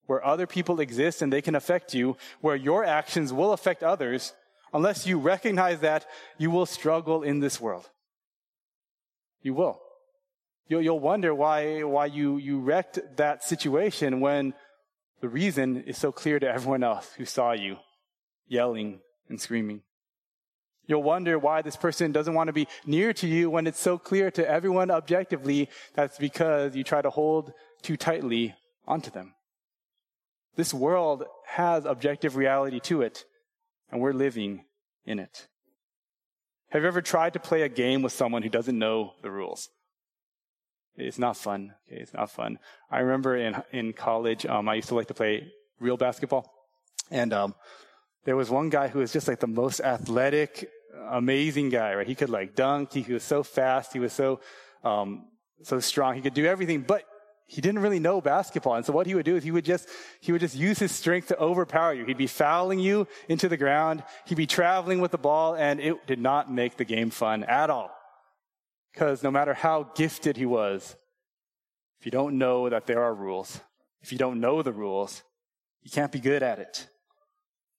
[0.07, 4.33] where other people exist and they can affect you, where your actions will affect others,
[4.73, 6.05] unless you recognize that,
[6.37, 7.89] you will struggle in this world.
[9.41, 9.81] You will.
[10.67, 14.55] You'll, you'll wonder why, why you, you wrecked that situation when
[15.21, 17.77] the reason is so clear to everyone else who saw you
[18.49, 19.83] yelling and screaming.
[20.87, 23.97] You'll wonder why this person doesn't want to be near to you when it's so
[23.97, 28.55] clear to everyone objectively that's because you try to hold too tightly
[28.87, 29.35] onto them.
[30.57, 33.25] This world has objective reality to it,
[33.91, 34.65] and we're living
[35.05, 35.49] in it.
[36.71, 39.71] Have you ever tried to play a game with someone who doesn't know the rules?
[40.97, 41.75] It's not fun.
[41.89, 42.59] Okay, it's not fun.
[42.91, 46.53] I remember in in college, um, I used to like to play real basketball,
[47.11, 47.55] and um,
[48.25, 50.71] there was one guy who was just like the most athletic,
[51.11, 52.07] amazing guy, right?
[52.07, 52.93] He could like dunk.
[52.93, 53.93] He was so fast.
[53.93, 54.41] He was so,
[54.83, 55.27] um,
[55.63, 56.15] so strong.
[56.15, 57.05] He could do everything, but
[57.47, 58.75] he didn't really know basketball.
[58.75, 59.89] And so what he would do is he would just,
[60.21, 62.07] he would just use his strength to overpower you.
[62.07, 64.03] He'd be fouling you into the ground.
[64.25, 67.69] He'd be traveling with the ball and it did not make the game fun at
[67.69, 67.91] all.
[68.93, 70.97] Because no matter how gifted he was,
[72.01, 73.61] if you don't know that there are rules,
[74.01, 75.23] if you don't know the rules,
[75.83, 76.89] you can't be good at it.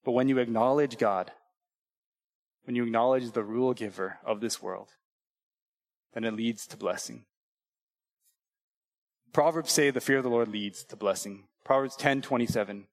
[0.06, 1.32] But when you acknowledge God,
[2.62, 4.90] when you acknowledge the rule giver of this world,
[6.14, 7.24] then it leads to blessing.
[9.32, 11.48] Proverbs say the fear of the Lord leads to blessing.
[11.64, 12.86] Proverbs 10:27.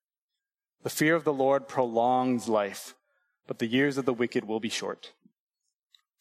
[0.81, 2.95] The fear of the Lord prolongs life,
[3.45, 5.13] but the years of the wicked will be short.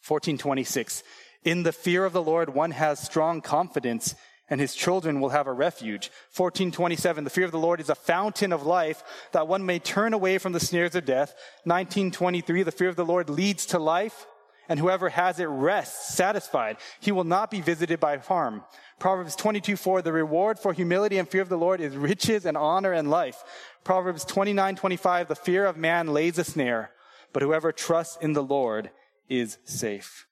[0.07, 1.03] 1426.
[1.43, 4.15] In the fear of the Lord one has strong confidence
[4.53, 6.11] and his children will have a refuge.
[6.37, 10.13] 1427, the fear of the Lord is a fountain of life that one may turn
[10.13, 11.35] away from the snares of death.
[11.65, 14.27] 1923, the fear of the Lord leads to life
[14.69, 16.77] and whoever has it rests satisfied.
[17.01, 18.63] He will not be visited by harm.
[18.99, 22.59] Proverbs 22, 4, the reward for humility and fear of the Lord is riches and
[22.59, 23.43] honor and life.
[23.85, 26.91] Proverbs 29, 25, the fear of man lays a snare,
[27.33, 28.91] but whoever trusts in the Lord
[29.31, 30.27] is safe.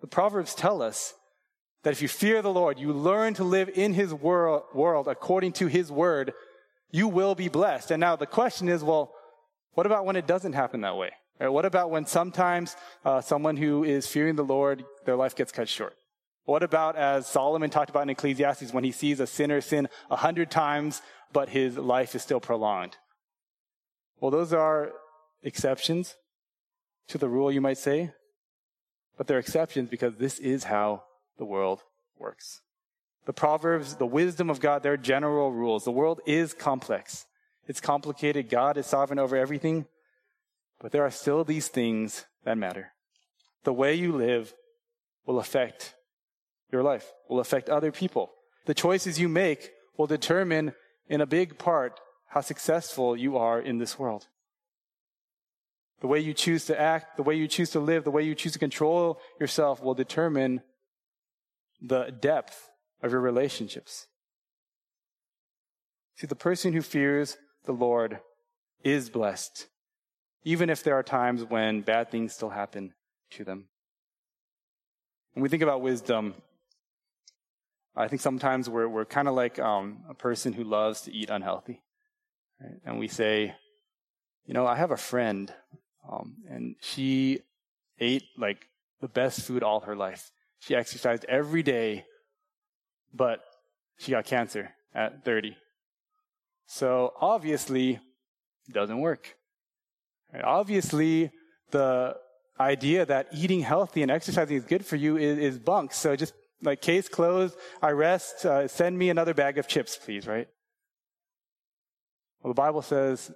[0.00, 1.14] The Proverbs tell us
[1.82, 5.52] that if you fear the Lord, you learn to live in his world, world according
[5.52, 6.32] to his word,
[6.90, 7.90] you will be blessed.
[7.90, 9.12] And now the question is, well,
[9.74, 11.12] what about when it doesn't happen that way?
[11.38, 11.48] Right?
[11.48, 15.68] What about when sometimes uh, someone who is fearing the Lord, their life gets cut
[15.68, 15.94] short?
[16.44, 20.16] What about, as Solomon talked about in Ecclesiastes, when he sees a sinner sin a
[20.16, 21.00] hundred times,
[21.32, 22.96] but his life is still prolonged?
[24.20, 24.90] Well, those are
[25.42, 26.16] exceptions
[27.08, 28.12] to the rule, you might say.
[29.16, 31.04] But they're exceptions because this is how
[31.40, 31.82] the world
[32.18, 32.60] works.
[33.24, 35.84] The Proverbs, the wisdom of God, they're general rules.
[35.84, 37.24] The world is complex.
[37.66, 38.50] It's complicated.
[38.50, 39.86] God is sovereign over everything.
[40.80, 42.92] But there are still these things that matter.
[43.64, 44.52] The way you live
[45.24, 45.94] will affect
[46.70, 48.30] your life, will affect other people.
[48.66, 50.74] The choices you make will determine
[51.08, 54.26] in a big part how successful you are in this world.
[56.00, 58.34] The way you choose to act, the way you choose to live, the way you
[58.34, 60.60] choose to control yourself will determine
[61.80, 62.70] the depth
[63.02, 64.06] of your relationships.
[66.16, 68.20] See, the person who fears the Lord
[68.84, 69.68] is blessed,
[70.44, 72.94] even if there are times when bad things still happen
[73.30, 73.66] to them.
[75.32, 76.34] When we think about wisdom,
[77.96, 81.30] I think sometimes we're, we're kind of like um, a person who loves to eat
[81.30, 81.82] unhealthy.
[82.60, 82.80] Right?
[82.84, 83.54] And we say,
[84.46, 85.52] you know, I have a friend,
[86.10, 87.40] um, and she
[87.98, 88.66] ate like
[89.00, 90.32] the best food all her life.
[90.60, 92.04] She exercised every day,
[93.12, 93.40] but
[93.98, 95.56] she got cancer at 30.
[96.66, 97.98] So obviously,
[98.68, 99.36] it doesn't work.
[100.32, 100.44] Right?
[100.44, 101.30] Obviously,
[101.70, 102.16] the
[102.58, 105.92] idea that eating healthy and exercising is good for you is, is bunk.
[105.92, 110.26] So just like case closed, I rest, uh, send me another bag of chips, please,
[110.26, 110.46] right?
[112.42, 113.30] Well, the Bible says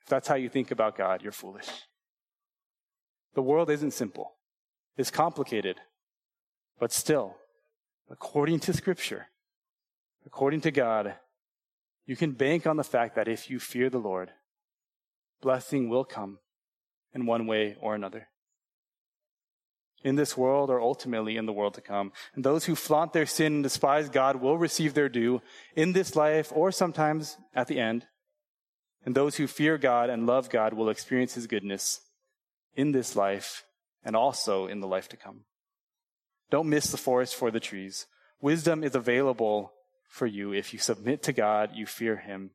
[0.00, 1.68] if that's how you think about God, you're foolish.
[3.34, 4.32] The world isn't simple.
[4.96, 5.76] It's complicated.
[6.78, 7.36] But still,
[8.10, 9.28] according to Scripture,
[10.24, 11.14] according to God,
[12.04, 14.30] you can bank on the fact that if you fear the Lord,
[15.40, 16.38] blessing will come
[17.14, 18.28] in one way or another.
[20.04, 22.12] In this world or ultimately in the world to come.
[22.34, 25.42] And those who flaunt their sin and despise God will receive their due
[25.74, 28.06] in this life or sometimes at the end.
[29.04, 32.00] And those who fear God and love God will experience his goodness
[32.74, 33.64] in this life
[34.04, 35.44] and also in the life to come.
[36.50, 38.06] Don't miss the forest for the trees.
[38.40, 39.72] Wisdom is available
[40.08, 42.50] for you if you submit to God, you fear Him,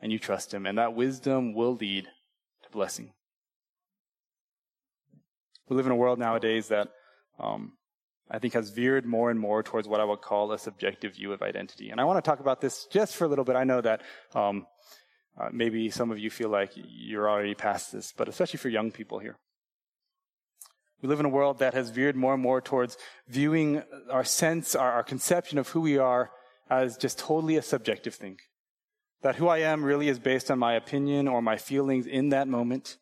[0.00, 0.66] and you trust Him.
[0.66, 2.04] And that wisdom will lead
[2.62, 3.12] to blessing.
[5.68, 6.88] We live in a world nowadays that
[7.38, 7.72] um,
[8.30, 11.32] I think has veered more and more towards what I would call a subjective view
[11.32, 11.90] of identity.
[11.90, 13.56] And I want to talk about this just for a little bit.
[13.56, 14.02] I know that
[14.34, 14.66] um,
[15.38, 18.90] uh, maybe some of you feel like you're already past this, but especially for young
[18.90, 19.36] people here.
[21.00, 22.96] We live in a world that has veered more and more towards
[23.28, 26.30] viewing our sense, our, our conception of who we are
[26.68, 28.38] as just totally a subjective thing.
[29.22, 32.48] That who I am really is based on my opinion or my feelings in that
[32.48, 32.96] moment.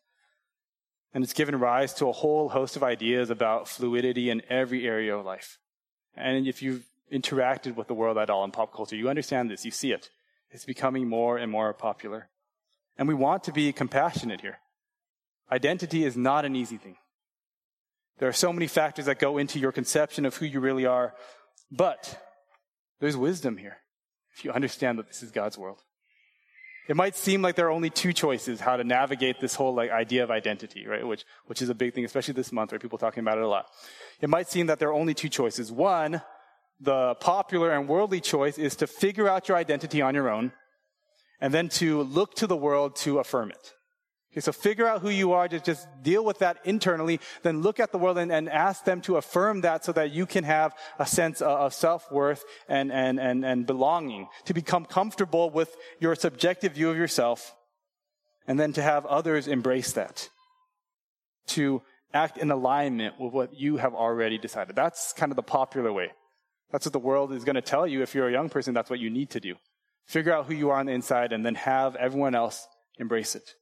[1.13, 5.15] And it's given rise to a whole host of ideas about fluidity in every area
[5.15, 5.57] of life.
[6.15, 9.65] And if you've interacted with the world at all in pop culture, you understand this,
[9.65, 10.09] you see it.
[10.51, 12.29] It's becoming more and more popular.
[12.97, 14.59] And we want to be compassionate here.
[15.51, 16.97] Identity is not an easy thing.
[18.19, 21.13] There are so many factors that go into your conception of who you really are,
[21.71, 22.21] but
[22.99, 23.77] there's wisdom here
[24.35, 25.81] if you understand that this is God's world.
[26.87, 29.91] It might seem like there are only two choices how to navigate this whole like
[29.91, 31.05] idea of identity, right?
[31.05, 32.81] Which, which is a big thing, especially this month, right?
[32.81, 33.65] People talking about it a lot.
[34.21, 35.71] It might seem that there are only two choices.
[35.71, 36.21] One,
[36.79, 40.53] the popular and worldly choice is to figure out your identity on your own
[41.41, 43.73] and then to look to the world to affirm it.
[44.37, 47.79] Okay, so figure out who you are, just, just deal with that internally, then look
[47.79, 50.75] at the world and, and ask them to affirm that so that you can have
[50.99, 56.13] a sense of, of self-worth and, and, and, and belonging, to become comfortable with your
[56.13, 57.55] subjective view of yourself,
[58.45, 60.29] and then to have others embrace that.
[61.47, 61.81] To
[62.13, 64.75] act in alignment with what you have already decided.
[64.75, 66.11] That's kind of the popular way.
[66.71, 68.91] That's what the world is going to tell you if you're a young person, that's
[68.91, 69.55] what you need to do.
[70.05, 72.67] Figure out who you are on the inside and then have everyone else
[72.99, 73.55] embrace it.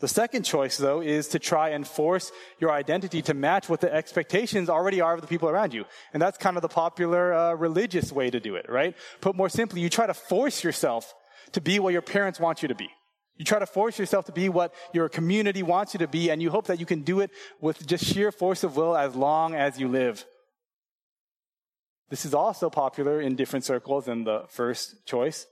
[0.00, 3.92] The second choice, though, is to try and force your identity to match what the
[3.92, 5.84] expectations already are of the people around you.
[6.14, 8.96] And that's kind of the popular uh, religious way to do it, right?
[9.20, 11.14] Put more simply, you try to force yourself
[11.52, 12.88] to be what your parents want you to be.
[13.36, 16.40] You try to force yourself to be what your community wants you to be, and
[16.40, 17.30] you hope that you can do it
[17.60, 20.24] with just sheer force of will as long as you live.
[22.08, 25.46] This is also popular in different circles than the first choice.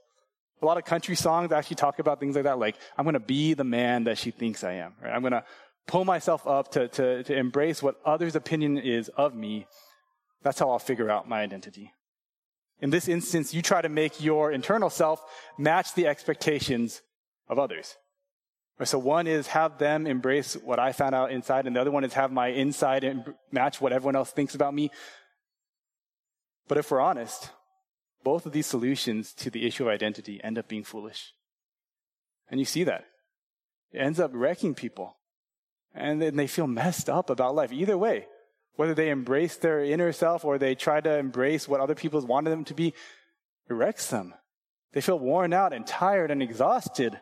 [0.61, 3.19] A lot of country songs actually talk about things like that, like, I'm going to
[3.19, 4.93] be the man that she thinks I am.
[5.01, 5.13] Right?
[5.13, 5.43] I'm going to
[5.87, 9.67] pull myself up to, to, to embrace what others' opinion is of me.
[10.43, 11.93] That's how I'll figure out my identity.
[12.81, 15.21] In this instance, you try to make your internal self
[15.57, 17.01] match the expectations
[17.47, 17.95] of others.
[18.83, 22.05] So one is have them embrace what I found out inside, and the other one
[22.05, 24.89] is have my inside match what everyone else thinks about me.
[26.69, 27.49] But if we're honest,
[28.23, 31.33] both of these solutions to the issue of identity end up being foolish.
[32.49, 33.05] And you see that.
[33.91, 35.17] It ends up wrecking people.
[35.93, 37.71] And then they feel messed up about life.
[37.71, 38.27] Either way,
[38.75, 42.51] whether they embrace their inner self or they try to embrace what other people wanted
[42.51, 42.93] them to be,
[43.69, 44.33] it wrecks them.
[44.93, 47.19] They feel worn out and tired and exhausted.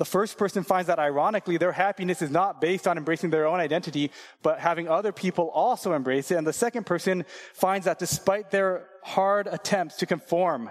[0.00, 3.60] The first person finds that ironically, their happiness is not based on embracing their own
[3.60, 4.10] identity,
[4.42, 6.36] but having other people also embrace it.
[6.36, 10.70] And the second person finds that despite their hard attempts to conform,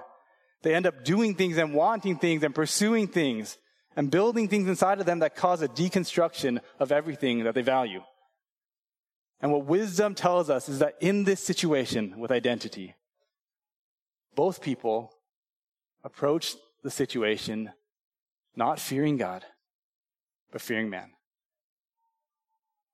[0.63, 3.59] they end up doing things and wanting things and pursuing things
[3.95, 8.01] and building things inside of them that cause a deconstruction of everything that they value.
[9.41, 12.95] And what wisdom tells us is that in this situation with identity,
[14.33, 15.13] both people
[16.03, 17.73] approach the situation
[18.55, 19.45] not fearing God,
[20.51, 21.11] but fearing man.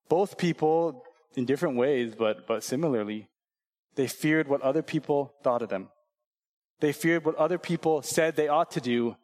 [0.08, 1.03] Both people,
[1.36, 3.28] in different ways, but, but similarly,
[3.95, 5.89] they feared what other people thought of them.
[6.80, 9.16] They feared what other people said they ought to do.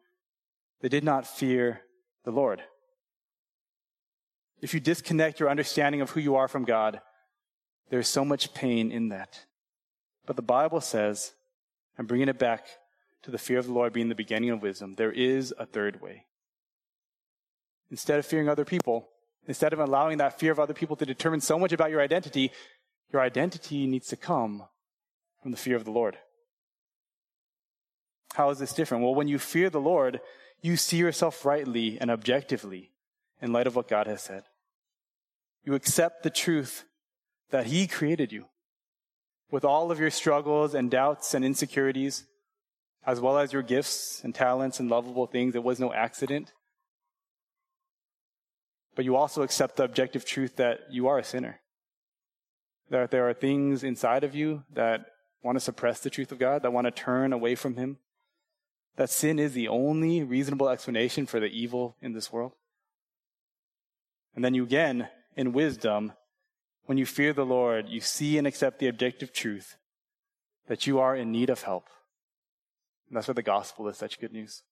[0.81, 1.81] They did not fear
[2.23, 2.61] the Lord.
[4.61, 7.01] If you disconnect your understanding of who you are from God,
[7.89, 9.45] there's so much pain in that.
[10.25, 11.33] But the Bible says,
[11.97, 12.65] and bringing it back
[13.23, 16.01] to the fear of the Lord being the beginning of wisdom, there is a third
[16.01, 16.25] way.
[17.89, 19.09] Instead of fearing other people,
[19.47, 22.51] instead of allowing that fear of other people to determine so much about your identity,
[23.11, 24.63] your identity needs to come
[25.41, 26.17] from the fear of the Lord.
[28.33, 29.03] How is this different?
[29.03, 30.21] Well, when you fear the Lord,
[30.61, 32.91] you see yourself rightly and objectively
[33.41, 34.43] in light of what God has said.
[35.63, 36.85] You accept the truth
[37.49, 38.45] that He created you
[39.49, 42.25] with all of your struggles and doubts and insecurities,
[43.05, 45.55] as well as your gifts and talents and lovable things.
[45.55, 46.53] It was no accident.
[48.95, 51.59] But you also accept the objective truth that you are a sinner.
[52.89, 55.05] That there are things inside of you that
[55.43, 57.97] want to suppress the truth of God, that want to turn away from Him
[58.95, 62.53] that sin is the only reasonable explanation for the evil in this world.
[64.35, 66.13] And then you again, in wisdom,
[66.85, 69.77] when you fear the Lord, you see and accept the objective truth
[70.67, 71.87] that you are in need of help.
[73.11, 74.63] And that's why the gospel is such good news.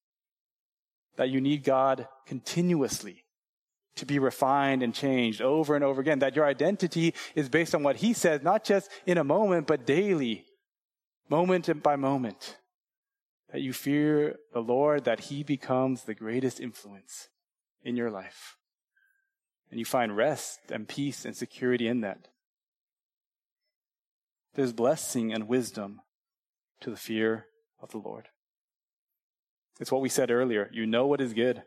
[1.17, 3.25] That you need God continuously
[3.97, 6.19] to be refined and changed over and over again.
[6.19, 9.85] That your identity is based on what He says, not just in a moment, but
[9.85, 10.45] daily,
[11.27, 12.55] moment by moment
[13.51, 17.27] that you fear the Lord, that He becomes the greatest influence
[17.83, 18.55] in your life.
[19.69, 22.29] And you find rest and peace and security in that.
[24.53, 25.99] There's blessing and wisdom
[26.79, 27.47] to the fear
[27.82, 28.30] of the Lord.
[29.80, 30.69] It's what we said earlier.
[30.73, 31.63] You know what is good.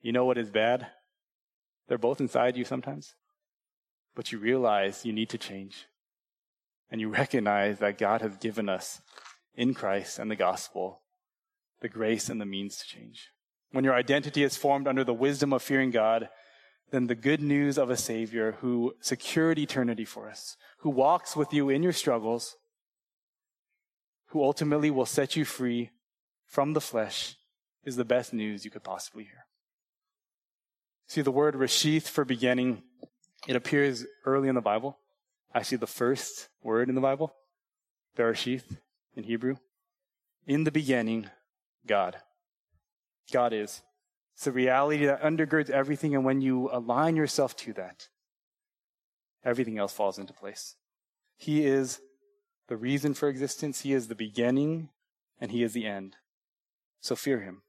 [0.00, 0.86] You know what is bad.
[1.88, 3.14] They're both inside you sometimes.
[4.14, 5.86] But you realize you need to change.
[6.90, 9.02] And you recognize that God has given us
[9.54, 11.02] in Christ and the gospel,
[11.80, 13.28] the grace and the means to change.
[13.72, 16.30] When your identity is formed under the wisdom of fearing God,
[16.90, 21.52] then the good news of a Savior who secured eternity for us, who walks with
[21.52, 22.56] you in your struggles,
[24.28, 25.90] who ultimately will set you free
[26.46, 27.36] from the flesh,
[27.84, 29.46] is the best news you could possibly hear.
[31.06, 32.82] See, the word reshith for beginning,
[33.46, 34.98] it appears early in the Bible.
[35.54, 37.34] Actually, the first word in the Bible,
[38.16, 38.76] Bereshith
[39.14, 39.56] in Hebrew.
[40.46, 41.30] In the beginning,
[41.86, 42.16] God.
[43.32, 43.82] God is.
[44.34, 48.08] It's the reality that undergirds everything, and when you align yourself to that,
[49.44, 50.76] everything else falls into place.
[51.36, 52.00] He is
[52.68, 54.90] the reason for existence, He is the beginning,
[55.40, 56.16] and He is the end.
[57.00, 57.62] So fear Him.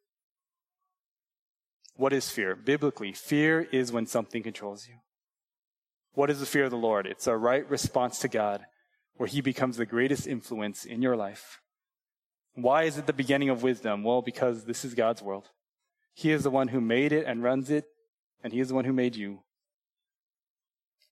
[1.95, 2.55] What is fear?
[2.55, 4.95] Biblically, fear is when something controls you.
[6.13, 7.05] What is the fear of the Lord?
[7.05, 8.65] It's a right response to God
[9.15, 11.59] where he becomes the greatest influence in your life.
[12.55, 14.03] Why is it the beginning of wisdom?
[14.03, 15.49] Well, because this is God's world.
[16.13, 17.85] He is the one who made it and runs it,
[18.41, 19.41] and he is the one who made you.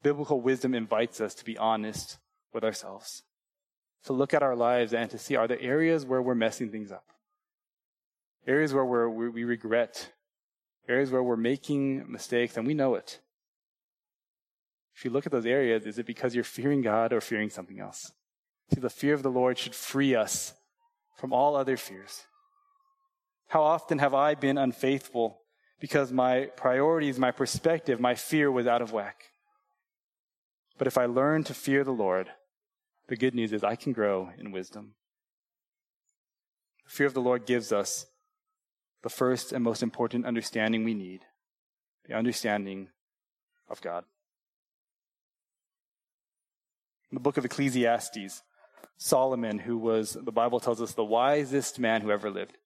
[0.03, 2.17] Biblical wisdom invites us to be honest
[2.53, 3.23] with ourselves,
[4.07, 6.91] to look at our lives and to see are there areas where we're messing things
[6.91, 7.05] up?
[8.47, 10.11] Areas where we're, we regret,
[10.87, 13.19] areas where we're making mistakes and we know it.
[14.95, 17.79] If you look at those areas, is it because you're fearing God or fearing something
[17.79, 18.11] else?
[18.73, 20.53] See, the fear of the Lord should free us
[21.17, 22.25] from all other fears.
[23.49, 25.41] How often have I been unfaithful
[25.79, 29.25] because my priorities, my perspective, my fear was out of whack?
[30.77, 32.29] But if I learn to fear the Lord,
[33.07, 34.93] the good news is I can grow in wisdom.
[36.85, 38.05] The fear of the Lord gives us
[39.03, 41.21] the first and most important understanding we need
[42.07, 42.87] the understanding
[43.69, 44.05] of God.
[47.11, 48.43] In the book of Ecclesiastes,
[48.97, 52.57] Solomon, who was, the Bible tells us, the wisest man who ever lived.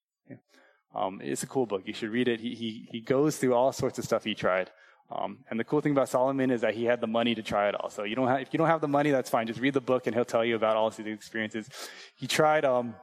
[0.94, 1.82] Um, it's a cool book.
[1.86, 2.40] You should read it.
[2.40, 4.70] He, he, he goes through all sorts of stuff he tried.
[5.10, 7.68] Um, and the cool thing about Solomon is that he had the money to try
[7.68, 7.90] it all.
[7.90, 9.46] So you don't have, if you don't have the money, that's fine.
[9.46, 11.68] Just read the book and he'll tell you about all of his experiences.
[12.16, 12.94] He tried, um,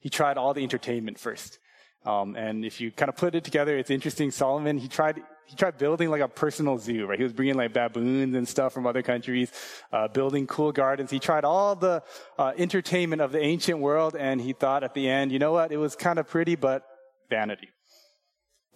[0.00, 1.58] he tried all the entertainment first.
[2.06, 4.30] Um, and if you kind of put it together, it's interesting.
[4.30, 7.18] Solomon, he tried, he tried building like a personal zoo, right?
[7.18, 9.50] He was bringing like baboons and stuff from other countries,
[9.92, 11.10] uh, building cool gardens.
[11.10, 12.02] He tried all the
[12.38, 15.72] uh, entertainment of the ancient world, and he thought at the end, you know what?
[15.72, 16.84] It was kind of pretty, but
[17.28, 17.68] vanity.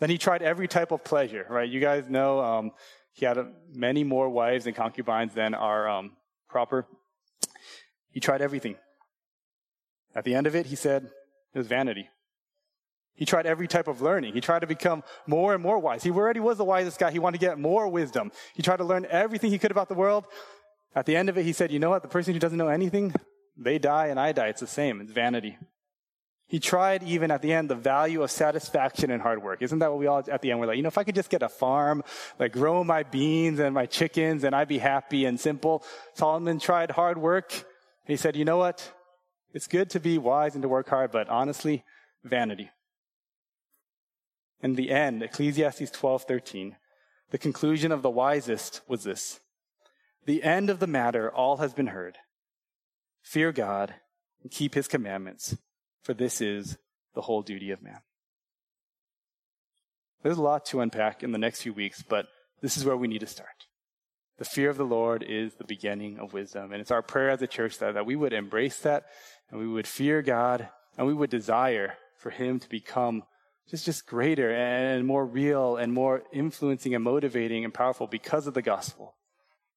[0.00, 1.68] Then he tried every type of pleasure, right?
[1.68, 2.72] You guys know um,
[3.12, 3.38] he had
[3.72, 6.12] many more wives and concubines than are um,
[6.48, 6.86] proper.
[8.10, 8.76] He tried everything.
[10.14, 11.10] At the end of it, he said
[11.54, 12.08] it was vanity.
[13.14, 14.32] He tried every type of learning.
[14.32, 16.02] He tried to become more and more wise.
[16.02, 17.10] He already was the wisest guy.
[17.10, 18.32] He wanted to get more wisdom.
[18.54, 20.24] He tried to learn everything he could about the world.
[20.94, 22.00] At the end of it, he said, You know what?
[22.02, 23.14] The person who doesn't know anything,
[23.56, 24.48] they die and I die.
[24.48, 25.02] It's the same.
[25.02, 25.58] It's vanity.
[26.50, 29.62] He tried even at the end the value of satisfaction and hard work.
[29.62, 31.14] Isn't that what we all at the end were like, you know, if I could
[31.14, 32.02] just get a farm,
[32.40, 35.84] like grow my beans and my chickens and I'd be happy and simple.
[36.14, 37.64] Solomon tried hard work.
[38.04, 38.92] He said, you know what?
[39.54, 41.84] It's good to be wise and to work hard, but honestly,
[42.24, 42.70] vanity.
[44.60, 46.74] In the end, Ecclesiastes 12:13,
[47.30, 49.38] the conclusion of the wisest was this.
[50.26, 52.18] The end of the matter all has been heard.
[53.22, 53.94] Fear God
[54.42, 55.56] and keep his commandments
[56.02, 56.76] for this is
[57.14, 58.00] the whole duty of man.
[60.22, 62.26] There's a lot to unpack in the next few weeks, but
[62.60, 63.66] this is where we need to start.
[64.38, 66.72] The fear of the Lord is the beginning of wisdom.
[66.72, 69.04] And it's our prayer as a church that, that we would embrace that
[69.50, 73.22] and we would fear God and we would desire for Him to become
[73.68, 78.54] just, just greater and more real and more influencing and motivating and powerful because of
[78.54, 79.14] the gospel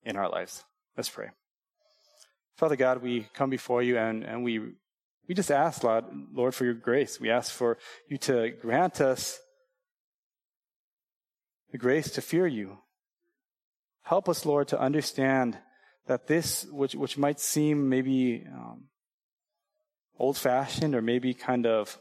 [0.03, 0.63] in our lives.
[0.97, 1.29] Let's pray.
[2.55, 4.61] Father God, we come before you and, and we
[5.27, 7.19] we just ask, Lord, Lord, for your grace.
[7.19, 7.77] We ask for
[8.09, 9.39] you to grant us
[11.71, 12.77] the grace to fear you.
[14.03, 15.57] Help us, Lord, to understand
[16.07, 18.85] that this, which, which might seem maybe um,
[20.19, 21.97] old fashioned or maybe kind of,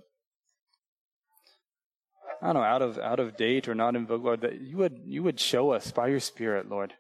[2.42, 4.76] I don't know, out of, out of date or not in vogue, Lord, that you
[4.78, 6.92] would, you would show us by your Spirit, Lord,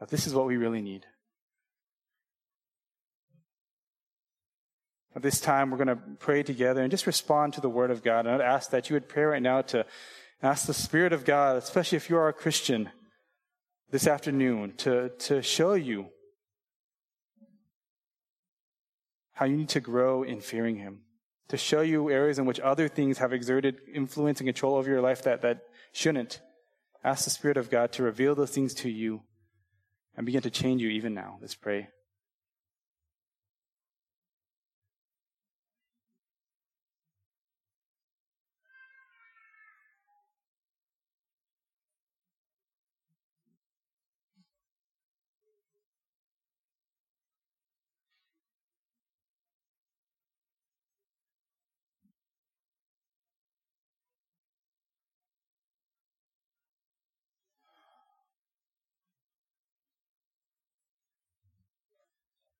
[0.00, 1.06] that this is what we really need.
[5.14, 8.02] At this time, we're going to pray together and just respond to the Word of
[8.02, 8.26] God.
[8.26, 9.84] And I'd ask that you would pray right now to
[10.42, 12.90] ask the Spirit of God, especially if you are a Christian,
[13.90, 16.06] this afternoon, to, to show you
[19.34, 21.00] how you need to grow in fearing Him,
[21.48, 25.02] to show you areas in which other things have exerted influence and control over your
[25.02, 26.40] life that, that shouldn't.
[27.04, 29.22] Ask the Spirit of God to reveal those things to you
[30.16, 31.36] and begin to change you even now.
[31.40, 31.88] Let's pray.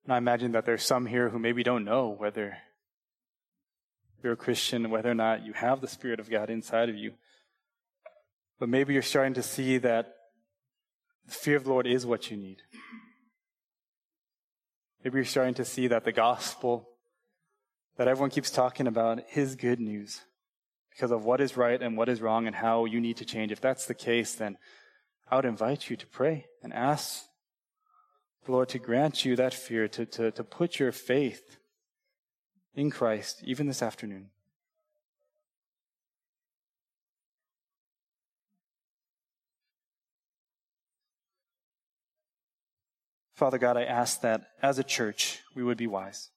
[0.05, 2.59] And I imagine that there's some here who maybe don't know whether
[4.23, 7.13] you're a Christian, whether or not you have the Spirit of God inside of you.
[8.59, 10.15] But maybe you're starting to see that
[11.27, 12.63] the fear of the Lord is what you need.
[15.05, 16.89] Maybe you're starting to see that the gospel
[17.97, 20.23] that everyone keeps talking about is good news
[20.91, 23.51] because of what is right and what is wrong and how you need to change.
[23.51, 24.59] If that's the case, then
[25.31, 27.25] I would invite you to pray and ask
[28.49, 31.59] Lord, to grant you that fear, to, to, to put your faith
[32.75, 34.31] in Christ, even this afternoon.
[43.35, 46.31] Father God, I ask that as a church, we would be wise.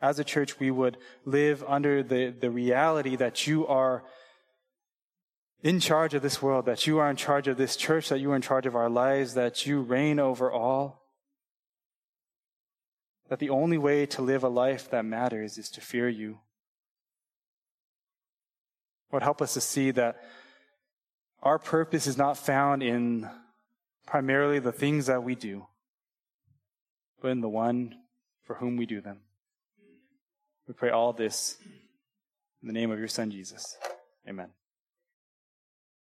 [0.00, 4.04] As a church, we would live under the, the reality that you are
[5.62, 8.30] in charge of this world, that you are in charge of this church, that you
[8.30, 11.02] are in charge of our lives, that you reign over all.
[13.28, 16.38] That the only way to live a life that matters is to fear you.
[19.10, 20.22] Lord, help us to see that
[21.42, 23.28] our purpose is not found in
[24.06, 25.66] primarily the things that we do,
[27.20, 27.94] but in the one
[28.44, 29.20] for whom we do them.
[30.66, 31.56] We pray all this
[32.62, 33.76] in the name of your Son, Jesus.
[34.28, 34.50] Amen.